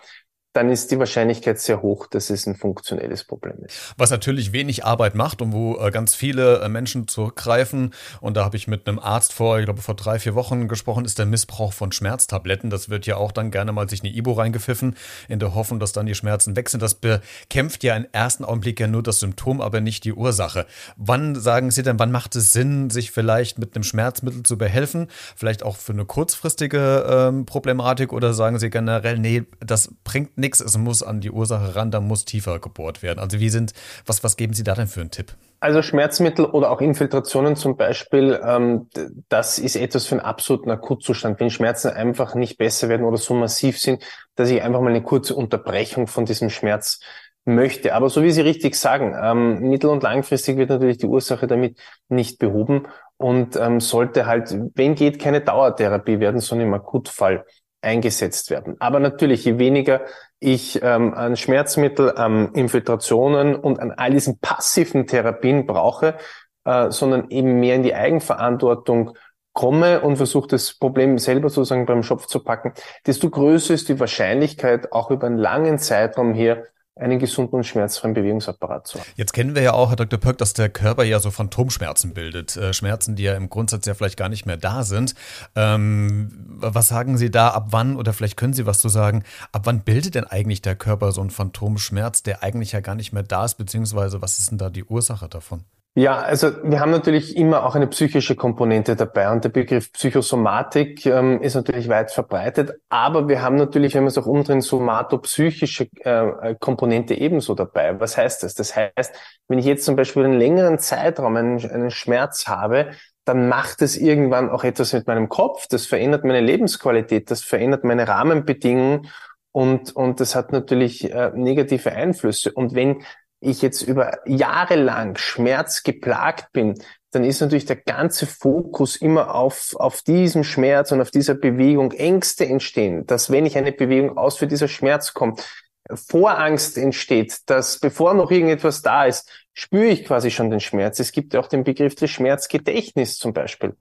dann 0.52 0.70
ist 0.70 0.90
die 0.90 0.98
Wahrscheinlichkeit 0.98 1.58
sehr 1.58 1.80
hoch, 1.80 2.06
dass 2.06 2.28
es 2.28 2.46
ein 2.46 2.56
funktionelles 2.56 3.24
Problem 3.24 3.54
ist. 3.64 3.94
Was 3.96 4.10
natürlich 4.10 4.52
wenig 4.52 4.84
Arbeit 4.84 5.14
macht 5.14 5.40
und 5.40 5.52
wo 5.52 5.78
äh, 5.78 5.90
ganz 5.90 6.14
viele 6.14 6.60
äh, 6.60 6.68
Menschen 6.68 7.08
zurückgreifen. 7.08 7.94
Und 8.20 8.36
da 8.36 8.44
habe 8.44 8.56
ich 8.58 8.68
mit 8.68 8.86
einem 8.86 8.98
Arzt 8.98 9.32
vor, 9.32 9.58
ich 9.58 9.64
glaube, 9.64 9.80
vor 9.80 9.96
drei, 9.96 10.18
vier 10.18 10.34
Wochen 10.34 10.68
gesprochen, 10.68 11.06
ist 11.06 11.18
der 11.18 11.24
Missbrauch 11.24 11.72
von 11.72 11.90
Schmerztabletten. 11.90 12.68
Das 12.68 12.90
wird 12.90 13.06
ja 13.06 13.16
auch 13.16 13.32
dann 13.32 13.50
gerne 13.50 13.72
mal 13.72 13.88
sich 13.88 14.02
eine 14.02 14.12
Ibo 14.12 14.32
reingepfiffen, 14.32 14.94
in 15.28 15.38
der 15.38 15.54
Hoffnung, 15.54 15.80
dass 15.80 15.92
dann 15.92 16.04
die 16.04 16.14
Schmerzen 16.14 16.54
weg 16.54 16.68
sind. 16.68 16.82
Das 16.82 16.94
bekämpft 16.94 17.82
ja 17.82 17.96
im 17.96 18.06
ersten 18.12 18.44
Augenblick 18.44 18.78
ja 18.78 18.88
nur 18.88 19.02
das 19.02 19.20
Symptom, 19.20 19.62
aber 19.62 19.80
nicht 19.80 20.04
die 20.04 20.12
Ursache. 20.12 20.66
Wann 20.96 21.34
sagen 21.34 21.70
Sie 21.70 21.82
denn, 21.82 21.98
wann 21.98 22.12
macht 22.12 22.36
es 22.36 22.52
Sinn, 22.52 22.90
sich 22.90 23.10
vielleicht 23.10 23.58
mit 23.58 23.74
einem 23.74 23.84
Schmerzmittel 23.84 24.42
zu 24.42 24.58
behelfen? 24.58 25.08
Vielleicht 25.34 25.62
auch 25.62 25.76
für 25.76 25.92
eine 25.92 26.04
kurzfristige 26.04 27.06
ähm, 27.08 27.46
Problematik 27.46 28.12
oder 28.12 28.34
sagen 28.34 28.58
Sie 28.58 28.68
generell, 28.68 29.18
nee, 29.18 29.44
das 29.60 29.90
bringt 30.04 30.36
nichts, 30.42 30.60
es 30.60 30.76
muss 30.76 31.02
an 31.02 31.22
die 31.22 31.30
Ursache 31.30 31.74
ran, 31.74 31.90
da 31.90 32.00
muss 32.00 32.26
tiefer 32.26 32.58
gebohrt 32.58 33.02
werden. 33.02 33.18
Also 33.18 33.40
wie 33.40 33.48
sind, 33.48 33.72
was, 34.04 34.22
was 34.22 34.36
geben 34.36 34.52
Sie 34.52 34.64
da 34.64 34.74
denn 34.74 34.88
für 34.88 35.00
einen 35.00 35.10
Tipp? 35.10 35.32
Also 35.60 35.80
Schmerzmittel 35.80 36.44
oder 36.44 36.70
auch 36.70 36.80
Infiltrationen 36.80 37.56
zum 37.56 37.76
Beispiel, 37.76 38.38
ähm, 38.44 38.88
das 39.28 39.58
ist 39.58 39.76
etwas 39.76 40.06
für 40.06 40.16
einen 40.16 40.24
absoluten 40.24 40.70
Akutzustand. 40.70 41.40
Wenn 41.40 41.50
Schmerzen 41.50 41.88
einfach 41.92 42.34
nicht 42.34 42.58
besser 42.58 42.88
werden 42.88 43.06
oder 43.06 43.16
so 43.16 43.32
massiv 43.32 43.78
sind, 43.78 44.02
dass 44.34 44.50
ich 44.50 44.60
einfach 44.60 44.80
mal 44.80 44.90
eine 44.90 45.02
kurze 45.02 45.34
Unterbrechung 45.34 46.08
von 46.08 46.26
diesem 46.26 46.50
Schmerz 46.50 47.00
möchte. 47.44 47.94
Aber 47.94 48.08
so 48.08 48.22
wie 48.22 48.30
Sie 48.30 48.40
richtig 48.40 48.74
sagen, 48.74 49.16
ähm, 49.20 49.68
mittel- 49.68 49.90
und 49.90 50.02
langfristig 50.02 50.56
wird 50.56 50.70
natürlich 50.70 50.98
die 50.98 51.06
Ursache 51.06 51.46
damit 51.46 51.78
nicht 52.08 52.38
behoben 52.38 52.88
und 53.16 53.56
ähm, 53.56 53.80
sollte 53.80 54.26
halt, 54.26 54.54
wenn 54.74 54.94
geht, 54.94 55.18
keine 55.18 55.40
Dauertherapie 55.40 56.20
werden, 56.20 56.40
sondern 56.40 56.68
im 56.68 56.74
Akutfall 56.74 57.44
eingesetzt 57.82 58.50
werden. 58.50 58.76
Aber 58.78 59.00
natürlich, 59.00 59.44
je 59.44 59.58
weniger 59.58 60.02
ich 60.40 60.82
ähm, 60.82 61.14
an 61.14 61.36
Schmerzmittel, 61.36 62.16
an 62.16 62.52
Infiltrationen 62.54 63.54
und 63.54 63.78
an 63.78 63.92
all 63.92 64.10
diesen 64.10 64.38
passiven 64.38 65.06
Therapien 65.06 65.66
brauche, 65.66 66.16
äh, 66.64 66.90
sondern 66.90 67.30
eben 67.30 67.60
mehr 67.60 67.76
in 67.76 67.82
die 67.82 67.94
Eigenverantwortung 67.94 69.16
komme 69.52 70.00
und 70.00 70.16
versuche 70.16 70.48
das 70.48 70.74
Problem 70.74 71.18
selber 71.18 71.50
sozusagen 71.50 71.86
beim 71.86 72.02
Schopf 72.02 72.26
zu 72.26 72.42
packen, 72.42 72.72
desto 73.06 73.28
größer 73.28 73.74
ist 73.74 73.88
die 73.88 74.00
Wahrscheinlichkeit, 74.00 74.92
auch 74.92 75.10
über 75.10 75.26
einen 75.26 75.36
langen 75.36 75.78
Zeitraum 75.78 76.32
hier 76.32 76.66
einen 76.94 77.18
gesunden 77.18 77.56
und 77.56 77.64
schmerzfreien 77.64 78.12
Bewegungsapparat 78.12 78.86
zu 78.86 78.98
haben. 78.98 79.06
Jetzt 79.16 79.32
kennen 79.32 79.54
wir 79.54 79.62
ja 79.62 79.72
auch, 79.72 79.88
Herr 79.88 79.96
Dr. 79.96 80.18
Pöck, 80.18 80.36
dass 80.38 80.52
der 80.52 80.68
Körper 80.68 81.04
ja 81.04 81.20
so 81.20 81.30
Phantomschmerzen 81.30 82.12
bildet. 82.12 82.56
Äh, 82.56 82.74
Schmerzen, 82.74 83.16
die 83.16 83.22
ja 83.22 83.34
im 83.34 83.48
Grundsatz 83.48 83.86
ja 83.86 83.94
vielleicht 83.94 84.18
gar 84.18 84.28
nicht 84.28 84.44
mehr 84.44 84.58
da 84.58 84.82
sind. 84.82 85.14
Ähm, 85.56 86.30
was 86.58 86.88
sagen 86.88 87.16
Sie 87.16 87.30
da, 87.30 87.48
ab 87.48 87.68
wann, 87.70 87.96
oder 87.96 88.12
vielleicht 88.12 88.36
können 88.36 88.52
Sie 88.52 88.66
was 88.66 88.78
zu 88.78 88.90
sagen, 88.90 89.24
ab 89.52 89.62
wann 89.64 89.80
bildet 89.80 90.14
denn 90.14 90.24
eigentlich 90.24 90.60
der 90.60 90.76
Körper 90.76 91.12
so 91.12 91.22
einen 91.22 91.30
Phantomschmerz, 91.30 92.22
der 92.22 92.42
eigentlich 92.42 92.72
ja 92.72 92.80
gar 92.80 92.94
nicht 92.94 93.12
mehr 93.12 93.22
da 93.22 93.44
ist, 93.46 93.54
beziehungsweise 93.54 94.20
was 94.20 94.38
ist 94.38 94.50
denn 94.50 94.58
da 94.58 94.68
die 94.68 94.84
Ursache 94.84 95.28
davon? 95.28 95.64
Ja, 95.94 96.20
also 96.20 96.50
wir 96.64 96.80
haben 96.80 96.90
natürlich 96.90 97.36
immer 97.36 97.66
auch 97.66 97.74
eine 97.74 97.86
psychische 97.86 98.34
Komponente 98.34 98.96
dabei 98.96 99.30
und 99.30 99.44
der 99.44 99.50
Begriff 99.50 99.92
Psychosomatik 99.92 101.04
ähm, 101.04 101.42
ist 101.42 101.54
natürlich 101.54 101.86
weit 101.90 102.10
verbreitet, 102.10 102.80
aber 102.88 103.28
wir 103.28 103.42
haben 103.42 103.56
natürlich, 103.56 103.94
wenn 103.94 104.04
wir 104.04 104.08
es 104.08 104.16
auch 104.16 104.24
umdrehen, 104.24 104.62
somatopsychische 104.62 105.88
äh, 106.00 106.54
Komponente 106.58 107.12
ebenso 107.12 107.54
dabei. 107.54 108.00
Was 108.00 108.16
heißt 108.16 108.42
das? 108.42 108.54
Das 108.54 108.74
heißt, 108.74 109.14
wenn 109.48 109.58
ich 109.58 109.66
jetzt 109.66 109.84
zum 109.84 109.94
Beispiel 109.94 110.24
einen 110.24 110.38
längeren 110.38 110.78
Zeitraum 110.78 111.36
einen, 111.36 111.70
einen 111.70 111.90
Schmerz 111.90 112.46
habe, 112.48 112.92
dann 113.26 113.50
macht 113.50 113.82
es 113.82 113.98
irgendwann 113.98 114.48
auch 114.48 114.64
etwas 114.64 114.94
mit 114.94 115.06
meinem 115.06 115.28
Kopf, 115.28 115.66
das 115.68 115.84
verändert 115.84 116.24
meine 116.24 116.40
Lebensqualität, 116.40 117.30
das 117.30 117.42
verändert 117.42 117.84
meine 117.84 118.08
Rahmenbedingungen 118.08 119.10
und, 119.52 119.94
und 119.94 120.20
das 120.20 120.34
hat 120.34 120.52
natürlich 120.52 121.12
äh, 121.12 121.32
negative 121.34 121.92
Einflüsse. 121.92 122.50
Und 122.50 122.74
wenn 122.74 123.02
ich 123.42 123.60
jetzt 123.60 123.82
über 123.82 124.18
Jahre 124.26 124.76
lang 124.76 125.16
Schmerz 125.16 125.82
geplagt 125.82 126.52
bin, 126.52 126.80
dann 127.10 127.24
ist 127.24 127.40
natürlich 127.40 127.66
der 127.66 127.76
ganze 127.76 128.26
Fokus 128.26 128.96
immer 128.96 129.34
auf, 129.34 129.74
auf 129.76 130.02
diesem 130.02 130.44
Schmerz 130.44 130.92
und 130.92 131.00
auf 131.00 131.10
dieser 131.10 131.34
Bewegung 131.34 131.92
Ängste 131.92 132.46
entstehen, 132.46 133.04
dass 133.06 133.30
wenn 133.30 133.44
ich 133.44 133.58
eine 133.58 133.72
Bewegung 133.72 134.16
ausführe, 134.16 134.48
dieser 134.48 134.68
Schmerz 134.68 135.12
kommt. 135.12 135.44
Vorangst 135.92 136.78
entsteht, 136.78 137.40
dass 137.46 137.80
bevor 137.80 138.14
noch 138.14 138.30
irgendetwas 138.30 138.82
da 138.82 139.04
ist, 139.04 139.28
spüre 139.52 139.88
ich 139.88 140.04
quasi 140.04 140.30
schon 140.30 140.48
den 140.48 140.60
Schmerz. 140.60 141.00
Es 141.00 141.10
gibt 141.10 141.34
ja 141.34 141.40
auch 141.40 141.48
den 141.48 141.64
Begriff 141.64 141.96
des 141.96 142.10
Schmerzgedächtnis 142.10 143.18
zum 143.18 143.32
Beispiel. 143.32 143.76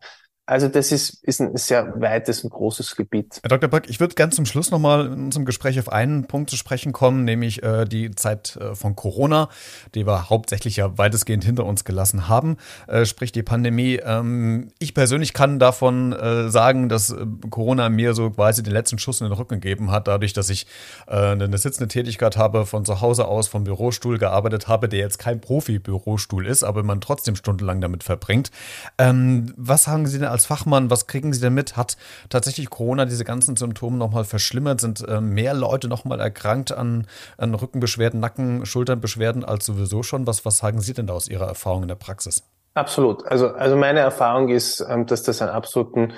Also 0.52 0.68
das 0.68 0.92
ist, 0.92 1.24
ist 1.24 1.40
ein 1.40 1.56
sehr 1.56 1.94
weites 2.02 2.44
und 2.44 2.50
großes 2.50 2.98
Gebiet. 2.98 3.40
Herr 3.42 3.58
Dr. 3.58 3.70
Böck, 3.70 3.90
ich 3.90 4.02
würde 4.02 4.16
ganz 4.16 4.36
zum 4.36 4.46
Schluss 4.46 4.70
nochmal 4.70 5.06
in 5.06 5.14
unserem 5.14 5.46
Gespräch 5.46 5.80
auf 5.80 5.88
einen 5.90 6.28
Punkt 6.28 6.50
zu 6.50 6.58
sprechen 6.58 6.92
kommen, 6.92 7.24
nämlich 7.24 7.64
äh, 7.64 7.86
die 7.86 8.12
Zeit 8.12 8.58
äh, 8.58 8.76
von 8.76 8.98
Corona, 8.98 9.48
die 9.96 10.06
wir 10.06 10.30
hauptsächlich 10.30 10.76
ja 10.76 10.98
weitestgehend 10.98 11.46
hinter 11.46 11.66
uns 11.66 11.86
gelassen 11.86 12.28
haben, 12.28 12.58
äh, 12.90 13.06
sprich 13.06 13.32
die 13.32 13.44
Pandemie. 13.44 14.02
Ähm, 14.04 14.74
ich 14.78 14.94
persönlich 14.94 15.32
kann 15.32 15.58
davon 15.58 16.12
äh, 16.12 16.50
sagen, 16.50 16.90
dass 16.90 17.12
äh, 17.12 17.26
Corona 17.50 17.88
mir 17.88 18.14
so 18.14 18.30
quasi 18.32 18.62
den 18.62 18.74
letzten 18.74 19.00
Schuss 19.00 19.22
in 19.22 19.28
den 19.28 19.34
Rücken 19.34 19.62
gegeben 19.62 19.90
hat, 19.90 20.10
dadurch, 20.10 20.34
dass 20.34 20.50
ich 20.50 20.68
äh, 21.08 21.16
eine 21.16 21.58
sitzende 21.58 21.88
Tätigkeit 21.88 22.36
habe, 22.36 22.66
von 22.66 22.84
zu 22.84 23.00
Hause 23.00 23.26
aus 23.26 23.48
vom 23.48 23.64
Bürostuhl 23.64 24.18
gearbeitet 24.18 24.68
habe, 24.68 24.90
der 24.90 25.00
jetzt 25.00 25.18
kein 25.18 25.40
Profi-Bürostuhl 25.40 26.46
ist, 26.46 26.66
aber 26.66 26.84
man 26.84 27.00
trotzdem 27.00 27.38
stundenlang 27.38 27.80
damit 27.80 28.04
verbringt. 28.04 28.52
Ähm, 28.98 29.54
was 29.56 29.88
haben 29.88 30.08
Sie 30.08 30.20
denn 30.20 30.28
als 30.28 30.41
als 30.42 30.48
Fachmann, 30.48 30.90
was 30.90 31.06
kriegen 31.06 31.34
Sie 31.34 31.40
denn 31.40 31.54
mit? 31.54 31.78
Hat 31.78 31.98
tatsächlich 32.30 32.72
Corona 32.72 33.06
diese 33.06 33.24
ganzen 33.24 33.56
Symptome 33.56 33.98
nochmal 33.98 34.24
verschlimmert? 34.24 34.82
Sind 34.82 35.08
äh, 35.08 35.22
mehr 35.22 35.54
Leute 35.54 35.88
nochmal 35.88 36.20
erkrankt 36.20 36.72
an, 36.72 37.06
an 37.38 37.54
Rückenbeschwerden, 37.54 38.20
Nacken, 38.20 38.66
Schulternbeschwerden 38.66 39.46
als 39.46 39.66
sowieso 39.68 40.02
schon? 40.02 40.26
Was, 40.26 40.44
was 40.44 40.58
sagen 40.58 40.82
Sie 40.82 40.94
denn 40.94 41.06
da 41.06 41.14
aus 41.14 41.28
Ihrer 41.28 41.48
Erfahrung 41.48 41.84
in 41.84 41.90
der 41.90 41.96
Praxis? 41.96 42.44
Absolut. 42.74 43.24
Also, 43.28 43.50
also 43.50 43.76
meine 43.76 44.00
Erfahrung 44.00 44.50
ist, 44.50 44.84
ähm, 44.90 45.06
dass 45.06 45.22
das 45.22 45.44
einen 45.44 45.52
absoluten 45.52 46.14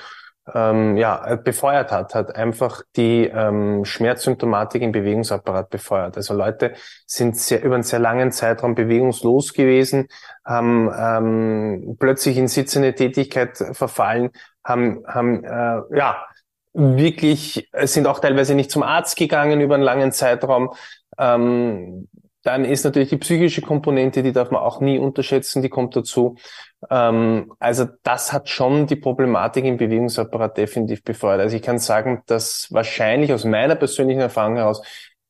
ähm, 0.53 0.97
ja, 0.97 1.35
befeuert 1.35 1.91
hat, 1.91 2.15
hat 2.15 2.35
einfach 2.35 2.81
die 2.95 3.25
ähm, 3.25 3.85
Schmerzsymptomatik 3.85 4.81
im 4.81 4.91
Bewegungsapparat 4.91 5.69
befeuert. 5.69 6.17
Also 6.17 6.33
Leute 6.33 6.73
sind 7.05 7.37
sehr, 7.37 7.63
über 7.63 7.75
einen 7.75 7.83
sehr 7.83 7.99
langen 7.99 8.31
Zeitraum 8.31 8.75
bewegungslos 8.75 9.53
gewesen, 9.53 10.07
haben 10.43 10.91
ähm, 10.97 11.95
plötzlich 11.99 12.37
in 12.37 12.47
sitzende 12.47 12.93
Tätigkeit 12.93 13.57
verfallen, 13.71 14.31
haben, 14.63 15.03
haben 15.07 15.43
äh, 15.45 15.81
ja 15.97 16.25
wirklich, 16.73 17.69
sind 17.83 18.07
auch 18.07 18.19
teilweise 18.19 18.55
nicht 18.55 18.71
zum 18.71 18.83
Arzt 18.83 19.15
gegangen 19.15 19.61
über 19.61 19.75
einen 19.75 19.83
langen 19.83 20.11
Zeitraum. 20.11 20.73
Ähm, 21.17 22.07
dann 22.43 22.65
ist 22.65 22.83
natürlich 22.83 23.09
die 23.09 23.17
psychische 23.17 23.61
Komponente, 23.61 24.21
die 24.21 24.33
darf 24.33 24.51
man 24.51 24.61
auch 24.61 24.81
nie 24.81 24.99
unterschätzen, 24.99 25.61
die 25.61 25.69
kommt 25.69 25.95
dazu. 25.95 26.35
Ähm, 26.89 27.53
also 27.59 27.87
das 28.03 28.33
hat 28.33 28.49
schon 28.49 28.85
die 28.85 28.97
Problematik 28.97 29.65
im 29.65 29.77
Bewegungsapparat 29.77 30.57
definitiv 30.57 31.03
befeuert. 31.03 31.39
Also 31.39 31.55
ich 31.55 31.61
kann 31.61 31.79
sagen, 31.79 32.21
dass 32.27 32.67
wahrscheinlich 32.71 33.33
aus 33.33 33.45
meiner 33.45 33.75
persönlichen 33.75 34.19
Erfahrung 34.19 34.57
heraus 34.57 34.81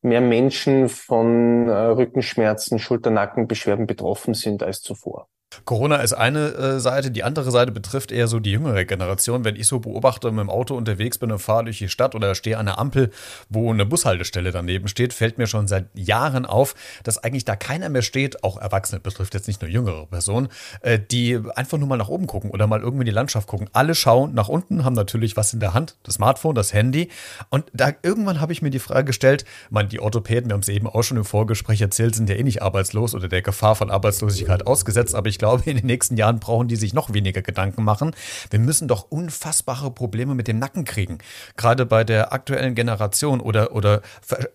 mehr 0.01 0.21
Menschen 0.21 0.89
von 0.89 1.69
äh, 1.69 1.71
Rückenschmerzen, 1.71 2.79
Schulternackenbeschwerden 2.79 3.85
betroffen 3.87 4.33
sind 4.33 4.63
als 4.63 4.81
zuvor. 4.81 5.29
Corona 5.65 5.97
ist 5.97 6.13
eine 6.13 6.53
äh, 6.53 6.79
Seite, 6.79 7.11
die 7.11 7.23
andere 7.23 7.51
Seite 7.51 7.71
betrifft 7.71 8.11
eher 8.11 8.27
so 8.27 8.39
die 8.39 8.51
jüngere 8.51 8.85
Generation. 8.85 9.43
Wenn 9.45 9.55
ich 9.55 9.67
so 9.67 9.79
beobachte, 9.79 10.31
mit 10.31 10.41
dem 10.41 10.49
Auto 10.49 10.75
unterwegs 10.75 11.17
bin 11.17 11.31
und 11.31 11.39
fahre 11.39 11.65
durch 11.65 11.79
die 11.79 11.89
Stadt 11.89 12.15
oder 12.15 12.35
stehe 12.35 12.57
an 12.57 12.65
der 12.65 12.79
Ampel, 12.79 13.11
wo 13.49 13.71
eine 13.71 13.85
Bushaltestelle 13.85 14.51
daneben 14.51 14.87
steht, 14.87 15.13
fällt 15.13 15.37
mir 15.37 15.47
schon 15.47 15.67
seit 15.67 15.85
Jahren 15.93 16.45
auf, 16.45 16.75
dass 17.03 17.17
eigentlich 17.17 17.45
da 17.45 17.55
keiner 17.55 17.89
mehr 17.89 18.01
steht, 18.01 18.43
auch 18.43 18.57
Erwachsene 18.57 18.99
betrifft 18.99 19.33
jetzt 19.33 19.47
nicht 19.47 19.61
nur 19.61 19.69
jüngere 19.69 20.05
Personen, 20.07 20.49
äh, 20.81 20.99
die 20.99 21.39
einfach 21.55 21.77
nur 21.77 21.87
mal 21.87 21.97
nach 21.97 22.09
oben 22.09 22.27
gucken 22.27 22.51
oder 22.51 22.67
mal 22.67 22.81
irgendwie 22.81 23.01
in 23.01 23.07
die 23.07 23.11
Landschaft 23.11 23.47
gucken. 23.47 23.69
Alle 23.73 23.95
schauen 23.95 24.33
nach 24.33 24.49
unten, 24.49 24.83
haben 24.83 24.93
natürlich 24.93 25.37
was 25.37 25.53
in 25.53 25.59
der 25.59 25.73
Hand, 25.73 25.95
das 26.03 26.15
Smartphone, 26.15 26.55
das 26.55 26.73
Handy. 26.73 27.09
Und 27.49 27.65
da 27.73 27.91
irgendwann 28.01 28.41
habe 28.41 28.53
ich 28.53 28.61
mir 28.61 28.69
die 28.69 28.79
Frage 28.79 29.05
gestellt, 29.05 29.45
man, 29.69 29.89
die 29.89 29.99
Orthopäden, 29.99 30.49
wir 30.49 30.53
haben 30.53 30.61
es 30.61 30.69
eben 30.69 30.87
auch 30.87 31.03
schon 31.03 31.17
im 31.17 31.25
Vorgespräch 31.25 31.81
erzählt, 31.81 32.15
sind 32.15 32.29
ja 32.29 32.35
eh 32.35 32.43
nicht 32.43 32.61
arbeitslos 32.61 33.15
oder 33.15 33.27
der 33.27 33.41
Gefahr 33.41 33.75
von 33.75 33.91
Arbeitslosigkeit 33.91 34.65
ausgesetzt, 34.67 35.15
aber 35.15 35.29
ich 35.29 35.37
glaube, 35.43 35.63
in 35.69 35.75
den 35.75 35.87
nächsten 35.87 36.15
Jahren 36.15 36.39
brauchen 36.39 36.69
die 36.69 36.77
sich 36.77 36.93
noch 36.93 37.13
weniger 37.13 37.41
Gedanken 37.41 37.83
machen. 37.83 38.15
Wir 38.49 38.59
müssen 38.59 38.87
doch 38.87 39.11
unfassbare 39.11 39.91
Probleme 39.91 40.35
mit 40.35 40.47
dem 40.47 40.57
Nacken 40.57 40.85
kriegen. 40.85 41.17
Gerade 41.57 41.85
bei 41.85 42.05
der 42.05 42.31
aktuellen 42.31 42.75
Generation 42.75 43.41
oder, 43.41 43.75
oder 43.75 44.01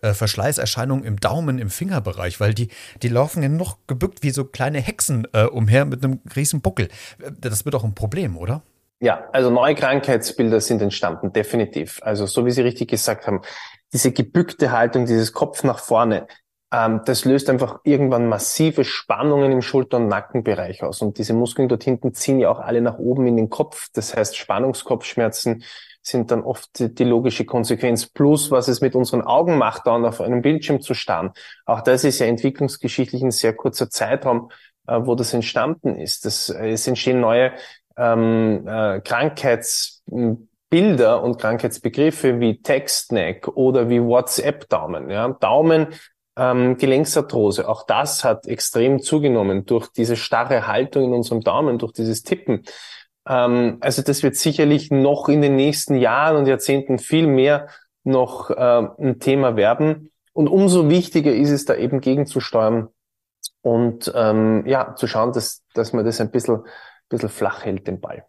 äh, 0.01 0.13
Verschleißerscheinungen 0.15 1.05
im 1.05 1.19
Daumen, 1.19 1.59
im 1.59 1.69
Fingerbereich, 1.69 2.39
weil 2.39 2.55
die, 2.55 2.69
die 3.03 3.07
laufen 3.07 3.43
ja 3.43 3.49
noch 3.49 3.77
gebückt 3.85 4.23
wie 4.23 4.31
so 4.31 4.45
kleine 4.45 4.79
Hexen 4.79 5.27
äh, 5.33 5.43
umher 5.43 5.85
mit 5.85 6.03
einem 6.03 6.21
riesen 6.35 6.61
Buckel. 6.61 6.87
Das 7.39 7.65
wird 7.65 7.75
doch 7.75 7.83
ein 7.83 7.93
Problem, 7.93 8.35
oder? 8.35 8.63
Ja, 8.99 9.29
also 9.31 9.51
neue 9.51 9.75
Krankheitsbilder 9.75 10.59
sind 10.59 10.81
entstanden, 10.81 11.31
definitiv. 11.33 11.99
Also 12.01 12.25
so 12.25 12.47
wie 12.47 12.51
Sie 12.51 12.61
richtig 12.61 12.89
gesagt 12.89 13.27
haben, 13.27 13.41
diese 13.93 14.11
gebückte 14.11 14.71
Haltung, 14.71 15.05
dieses 15.05 15.33
Kopf 15.33 15.63
nach 15.63 15.77
vorne, 15.77 16.25
ähm, 16.71 17.01
das 17.05 17.25
löst 17.25 17.49
einfach 17.49 17.79
irgendwann 17.83 18.27
massive 18.27 18.83
Spannungen 18.83 19.51
im 19.51 19.61
Schulter- 19.61 19.97
und 19.97 20.07
Nackenbereich 20.07 20.83
aus. 20.83 21.01
Und 21.01 21.17
diese 21.17 21.33
Muskeln 21.33 21.67
dort 21.67 21.83
hinten 21.83 22.13
ziehen 22.13 22.39
ja 22.39 22.49
auch 22.49 22.59
alle 22.59 22.81
nach 22.81 22.99
oben 22.99 23.25
in 23.27 23.37
den 23.37 23.49
Kopf. 23.49 23.87
Das 23.93 24.15
heißt, 24.15 24.37
Spannungskopfschmerzen 24.37 25.63
sind 26.01 26.31
dann 26.31 26.43
oft 26.43 26.99
die 26.99 27.03
logische 27.03 27.45
Konsequenz. 27.45 28.07
Plus, 28.07 28.51
was 28.51 28.67
es 28.67 28.81
mit 28.81 28.95
unseren 28.95 29.21
Augen 29.21 29.57
macht, 29.57 29.87
dann 29.87 30.05
auf 30.05 30.21
einem 30.21 30.41
Bildschirm 30.41 30.81
zu 30.81 30.93
starren. 30.93 31.31
Auch 31.65 31.81
das 31.81 32.03
ist 32.03 32.19
ja 32.19 32.27
entwicklungsgeschichtlich 32.27 33.21
ein 33.21 33.31
sehr 33.31 33.55
kurzer 33.55 33.89
Zeitraum, 33.89 34.51
äh, 34.87 34.99
wo 35.01 35.15
das 35.15 35.33
entstanden 35.33 35.95
ist. 35.95 36.25
Das, 36.25 36.49
äh, 36.49 36.69
es 36.69 36.87
entstehen 36.87 37.19
neue 37.19 37.51
ähm, 37.97 38.67
äh, 38.67 39.01
Krankheitsbilder 39.01 41.23
und 41.23 41.39
Krankheitsbegriffe 41.39 42.39
wie 42.39 42.61
Textneck 42.61 43.47
oder 43.49 43.89
wie 43.89 44.01
WhatsApp-Daumen. 44.01 45.09
Ja? 45.09 45.29
Daumen 45.29 45.87
ähm, 46.39 46.77
Gelenksarthrose, 46.77 47.67
auch 47.67 47.85
das 47.85 48.23
hat 48.23 48.47
extrem 48.47 49.01
zugenommen 49.01 49.65
durch 49.65 49.87
diese 49.89 50.15
starre 50.15 50.67
Haltung 50.67 51.03
in 51.03 51.13
unserem 51.13 51.41
Daumen, 51.41 51.77
durch 51.77 51.91
dieses 51.91 52.23
Tippen. 52.23 52.63
Ähm, 53.27 53.77
also 53.81 54.01
das 54.01 54.23
wird 54.23 54.37
sicherlich 54.37 54.89
noch 54.89 55.27
in 55.27 55.41
den 55.41 55.55
nächsten 55.57 55.95
Jahren 55.95 56.37
und 56.37 56.47
Jahrzehnten 56.47 56.97
viel 56.97 57.27
mehr 57.27 57.67
noch 58.03 58.49
äh, 58.49 58.55
ein 58.55 59.19
Thema 59.19 59.57
werden. 59.57 60.11
Und 60.31 60.47
umso 60.47 60.89
wichtiger 60.89 61.33
ist 61.33 61.49
es, 61.49 61.65
da 61.65 61.75
eben 61.75 61.99
gegenzusteuern 61.99 62.87
und 63.61 64.11
ähm, 64.15 64.65
ja, 64.65 64.95
zu 64.95 65.07
schauen, 65.07 65.33
dass, 65.33 65.63
dass 65.73 65.91
man 65.91 66.05
das 66.05 66.21
ein 66.21 66.31
bisschen, 66.31 66.63
bisschen 67.09 67.29
flach 67.29 67.65
hält, 67.65 67.87
den 67.87 67.99
Ball. 67.99 68.25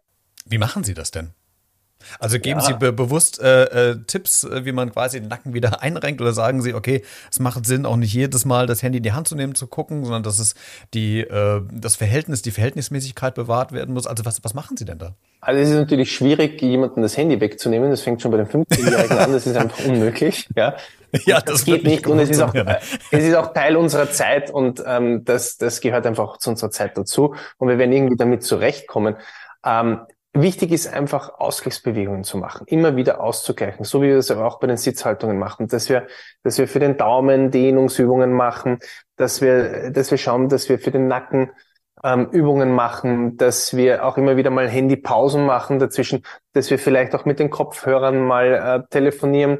Wie 0.47 0.59
machen 0.59 0.83
Sie 0.83 0.95
das 0.95 1.13
denn? 1.13 1.35
Also 2.19 2.39
geben 2.39 2.61
ja. 2.61 2.67
Sie 2.67 2.75
be 2.75 2.93
bewusst 2.93 3.41
äh, 3.41 3.91
äh, 3.91 3.97
Tipps, 4.07 4.45
äh, 4.45 4.65
wie 4.65 4.73
man 4.73 4.93
quasi 4.93 5.21
den 5.21 5.29
Nacken 5.29 5.55
wieder 5.55 5.83
einrenkt 5.83 6.21
oder 6.21 6.33
sagen 6.33 6.63
Sie, 6.63 6.75
okay, 6.75 7.03
es 7.31 7.41
macht 7.41 7.67
Sinn, 7.67 7.87
auch 7.87 7.97
nicht 7.97 8.13
jedes 8.13 8.45
Mal 8.45 8.67
das 8.67 8.83
Handy 8.83 8.99
in 8.99 9.05
die 9.05 9.13
Hand 9.13 9.29
zu 9.29 9.37
nehmen, 9.37 9.55
zu 9.55 9.67
gucken, 9.67 10.05
sondern 10.05 10.23
dass 10.23 10.39
es 10.39 10.55
die, 10.95 11.21
äh, 11.21 11.63
das 11.73 11.97
Verhältnis, 11.97 12.43
die 12.43 12.51
Verhältnismäßigkeit 12.51 13.35
bewahrt 13.35 13.73
werden 13.73 13.95
muss. 13.95 14.07
Also 14.07 14.25
was, 14.25 14.43
was 14.45 14.55
machen 14.55 14.77
Sie 14.77 14.85
denn 14.85 14.99
da? 14.99 15.15
Also 15.43 15.61
es 15.63 15.71
ist 15.71 15.77
natürlich 15.77 16.13
schwierig, 16.13 16.61
jemandem 16.61 17.03
das 17.03 17.17
Handy 17.17 17.41
wegzunehmen. 17.41 17.91
Das 17.91 18.03
fängt 18.03 18.21
schon 18.21 18.31
bei 18.31 18.37
den 18.37 18.47
15-Jährigen 18.47 19.19
an. 19.19 19.33
Das 19.33 19.47
ist 19.47 19.57
einfach 19.57 19.85
unmöglich. 19.87 20.49
Ja, 20.55 20.77
ja 21.25 21.41
das, 21.41 21.45
das 21.45 21.65
geht 21.65 21.85
nicht. 21.85 22.07
Und 22.07 22.19
es 22.19 22.31
ist, 22.31 22.43
auch, 22.43 22.55
es 23.11 23.25
ist 23.25 23.35
auch 23.35 23.55
Teil 23.55 23.77
unserer 23.77 24.11
Zeit 24.11 24.51
und 24.51 24.83
ähm, 24.87 25.25
das, 25.25 25.57
das 25.57 25.81
gehört 25.81 26.07
einfach 26.07 26.37
zu 26.39 26.51
unserer 26.51 26.71
Zeit 26.71 26.99
dazu. 26.99 27.35
Und 27.57 27.69
wir 27.69 27.79
werden 27.79 27.93
irgendwie 27.93 28.17
damit 28.17 28.43
zurechtkommen. 28.43 29.17
Ähm, 29.65 30.01
Wichtig 30.33 30.71
ist 30.71 30.87
einfach 30.87 31.41
Ausgleichsbewegungen 31.41 32.23
zu 32.23 32.39
machen, 32.39 32.65
immer 32.69 32.95
wieder 32.95 33.21
auszugleichen, 33.21 33.85
so 33.85 34.01
wie 34.01 34.09
wir 34.09 34.23
aber 34.31 34.47
auch 34.47 34.61
bei 34.61 34.69
den 34.69 34.77
Sitzhaltungen 34.77 35.39
machen, 35.41 35.67
dass 35.67 35.89
wir, 35.89 36.07
dass 36.45 36.57
wir 36.57 36.69
für 36.69 36.79
den 36.79 36.97
Daumen 36.97 37.51
Dehnungsübungen 37.51 38.33
machen, 38.33 38.79
dass 39.17 39.41
wir, 39.41 39.91
dass 39.91 40.13
wir 40.13 40.19
schauen, 40.19 40.49
dass 40.49 40.69
wir 40.69 40.79
für 40.79 40.93
den 40.93 41.09
Nacken 41.09 41.51
ähm, 42.05 42.29
Übungen 42.31 42.73
machen, 42.73 43.39
dass 43.39 43.77
wir 43.77 44.05
auch 44.05 44.17
immer 44.19 44.37
wieder 44.37 44.51
mal 44.51 44.69
Handypausen 44.69 45.45
machen 45.45 45.81
dazwischen, 45.81 46.23
dass 46.53 46.71
wir 46.71 46.79
vielleicht 46.79 47.15
auch 47.17 47.25
mit 47.25 47.41
den 47.41 47.51
Kopfhörern 47.51 48.25
mal 48.25 48.55
äh, 48.87 48.89
telefonieren, 48.89 49.59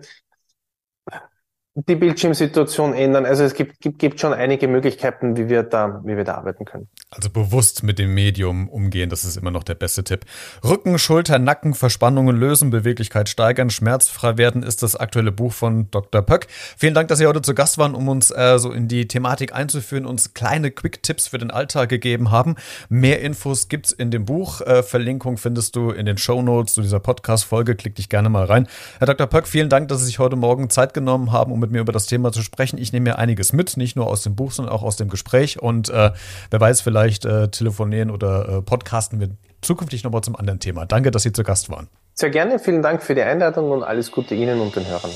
die 1.75 1.95
Bildschirmsituation 1.95 2.95
ändern. 2.95 3.25
Also 3.25 3.45
es 3.45 3.55
gibt, 3.55 3.81
gibt, 3.81 4.01
gibt 4.01 4.21
schon 4.21 4.33
einige 4.33 4.67
Möglichkeiten, 4.67 5.37
wie 5.37 5.49
wir 5.49 5.63
da, 5.63 6.01
wie 6.05 6.17
wir 6.17 6.25
da 6.25 6.35
arbeiten 6.35 6.65
können. 6.65 6.89
Also 7.11 7.31
bewusst 7.31 7.85
mit 7.85 8.01
dem 8.01 8.13
Medium 8.13 8.69
umgehen, 8.69 9.09
das 9.09 9.25
ist 9.25 9.37
immer 9.37 9.53
noch 9.53 9.63
der 9.63 9.77
beste 9.77 10.03
Tipp. 10.03 10.25
Rücken, 10.65 10.99
Schulter, 10.99 11.39
Nacken, 11.39 11.75
Verspannungen 11.75 12.37
lösen, 12.37 12.71
Beweglichkeit 12.71 13.29
steigern, 13.29 13.71
schmerzfrei 13.71 14.37
werden 14.37 14.65
ist 14.65 14.83
das 14.83 14.97
aktuelle 14.97 15.31
Buch 15.31 15.53
von 15.53 15.91
Dr. 15.93 16.23
Pöck. 16.23 16.49
Vielen 16.77 16.95
Dank, 16.95 17.07
dass 17.07 17.21
Sie 17.21 17.27
heute 17.27 17.41
zu 17.41 17.55
Gast 17.55 17.79
waren, 17.79 17.95
um 17.95 18.09
uns 18.09 18.33
äh, 18.33 18.59
so 18.59 18.73
in 18.73 18.89
die 18.89 19.07
Thematik 19.07 19.55
einzuführen, 19.55 20.07
uns 20.07 20.35
kleine 20.35 20.73
Quick-Tipps 20.73 21.29
für 21.29 21.39
den 21.39 21.53
Alltag 21.53 21.89
gegeben 21.89 22.33
haben. 22.33 22.57
Mehr 22.89 23.21
Infos 23.21 23.69
gibt's 23.69 23.93
in 23.93 24.11
dem 24.11 24.25
Buch. 24.25 24.61
Äh, 24.61 24.83
Verlinkung 24.83 25.37
findest 25.37 25.77
du 25.77 25.91
in 25.91 26.07
den 26.07 26.19
Show 26.19 26.43
Notes 26.43 26.75
zu 26.75 26.83
dieser 26.83 26.99
Podcast-Folge. 26.99 27.77
Klick 27.77 27.95
dich 27.95 28.09
gerne 28.09 28.29
mal 28.29 28.45
rein. 28.45 28.67
Herr 28.99 29.07
Dr. 29.07 29.29
Pöck, 29.29 29.47
vielen 29.47 29.69
Dank, 29.69 29.87
dass 29.89 30.01
Sie 30.01 30.07
sich 30.07 30.19
heute 30.19 30.35
Morgen 30.35 30.69
Zeit 30.69 30.95
genommen 30.95 31.31
haben, 31.31 31.53
um 31.53 31.60
mit 31.61 31.71
mir 31.71 31.81
über 31.81 31.93
das 31.93 32.07
Thema 32.07 32.33
zu 32.33 32.43
sprechen. 32.43 32.79
Ich 32.79 32.93
nehme 32.93 33.11
mir 33.11 33.19
einiges 33.19 33.53
mit, 33.53 33.77
nicht 33.77 33.97
nur 33.97 34.07
aus 34.07 34.23
dem 34.23 34.35
Buch, 34.35 34.53
sondern 34.53 34.75
auch 34.75 34.83
aus 34.83 34.97
dem 34.97 35.09
Gespräch. 35.09 35.61
Und 35.61 35.89
äh, 35.89 36.11
wer 36.51 36.61
weiß, 36.61 36.81
vielleicht 36.81 37.25
äh, 37.25 37.49
telefonieren 37.49 38.11
oder 38.11 38.49
äh, 38.49 38.63
podcasten 38.63 39.21
wir 39.21 39.29
zukünftig 39.61 40.05
nochmal 40.05 40.23
zum 40.23 40.37
anderen 40.37 40.61
Thema. 40.61 40.87
Danke, 40.87 41.11
dass 41.11 41.23
Sie 41.23 41.33
zu 41.33 41.43
Gast 41.43 41.71
waren. 41.71 41.89
Sehr 42.15 42.31
gerne. 42.31 42.59
Vielen 42.59 42.83
Dank 42.83 43.03
für 43.03 43.15
die 43.15 43.23
Einladung 43.23 43.71
und 43.71 43.83
alles 43.83 44.11
Gute 44.11 44.35
Ihnen 44.35 44.61
und 44.61 44.75
den 44.75 44.87
Hörern. 44.87 45.11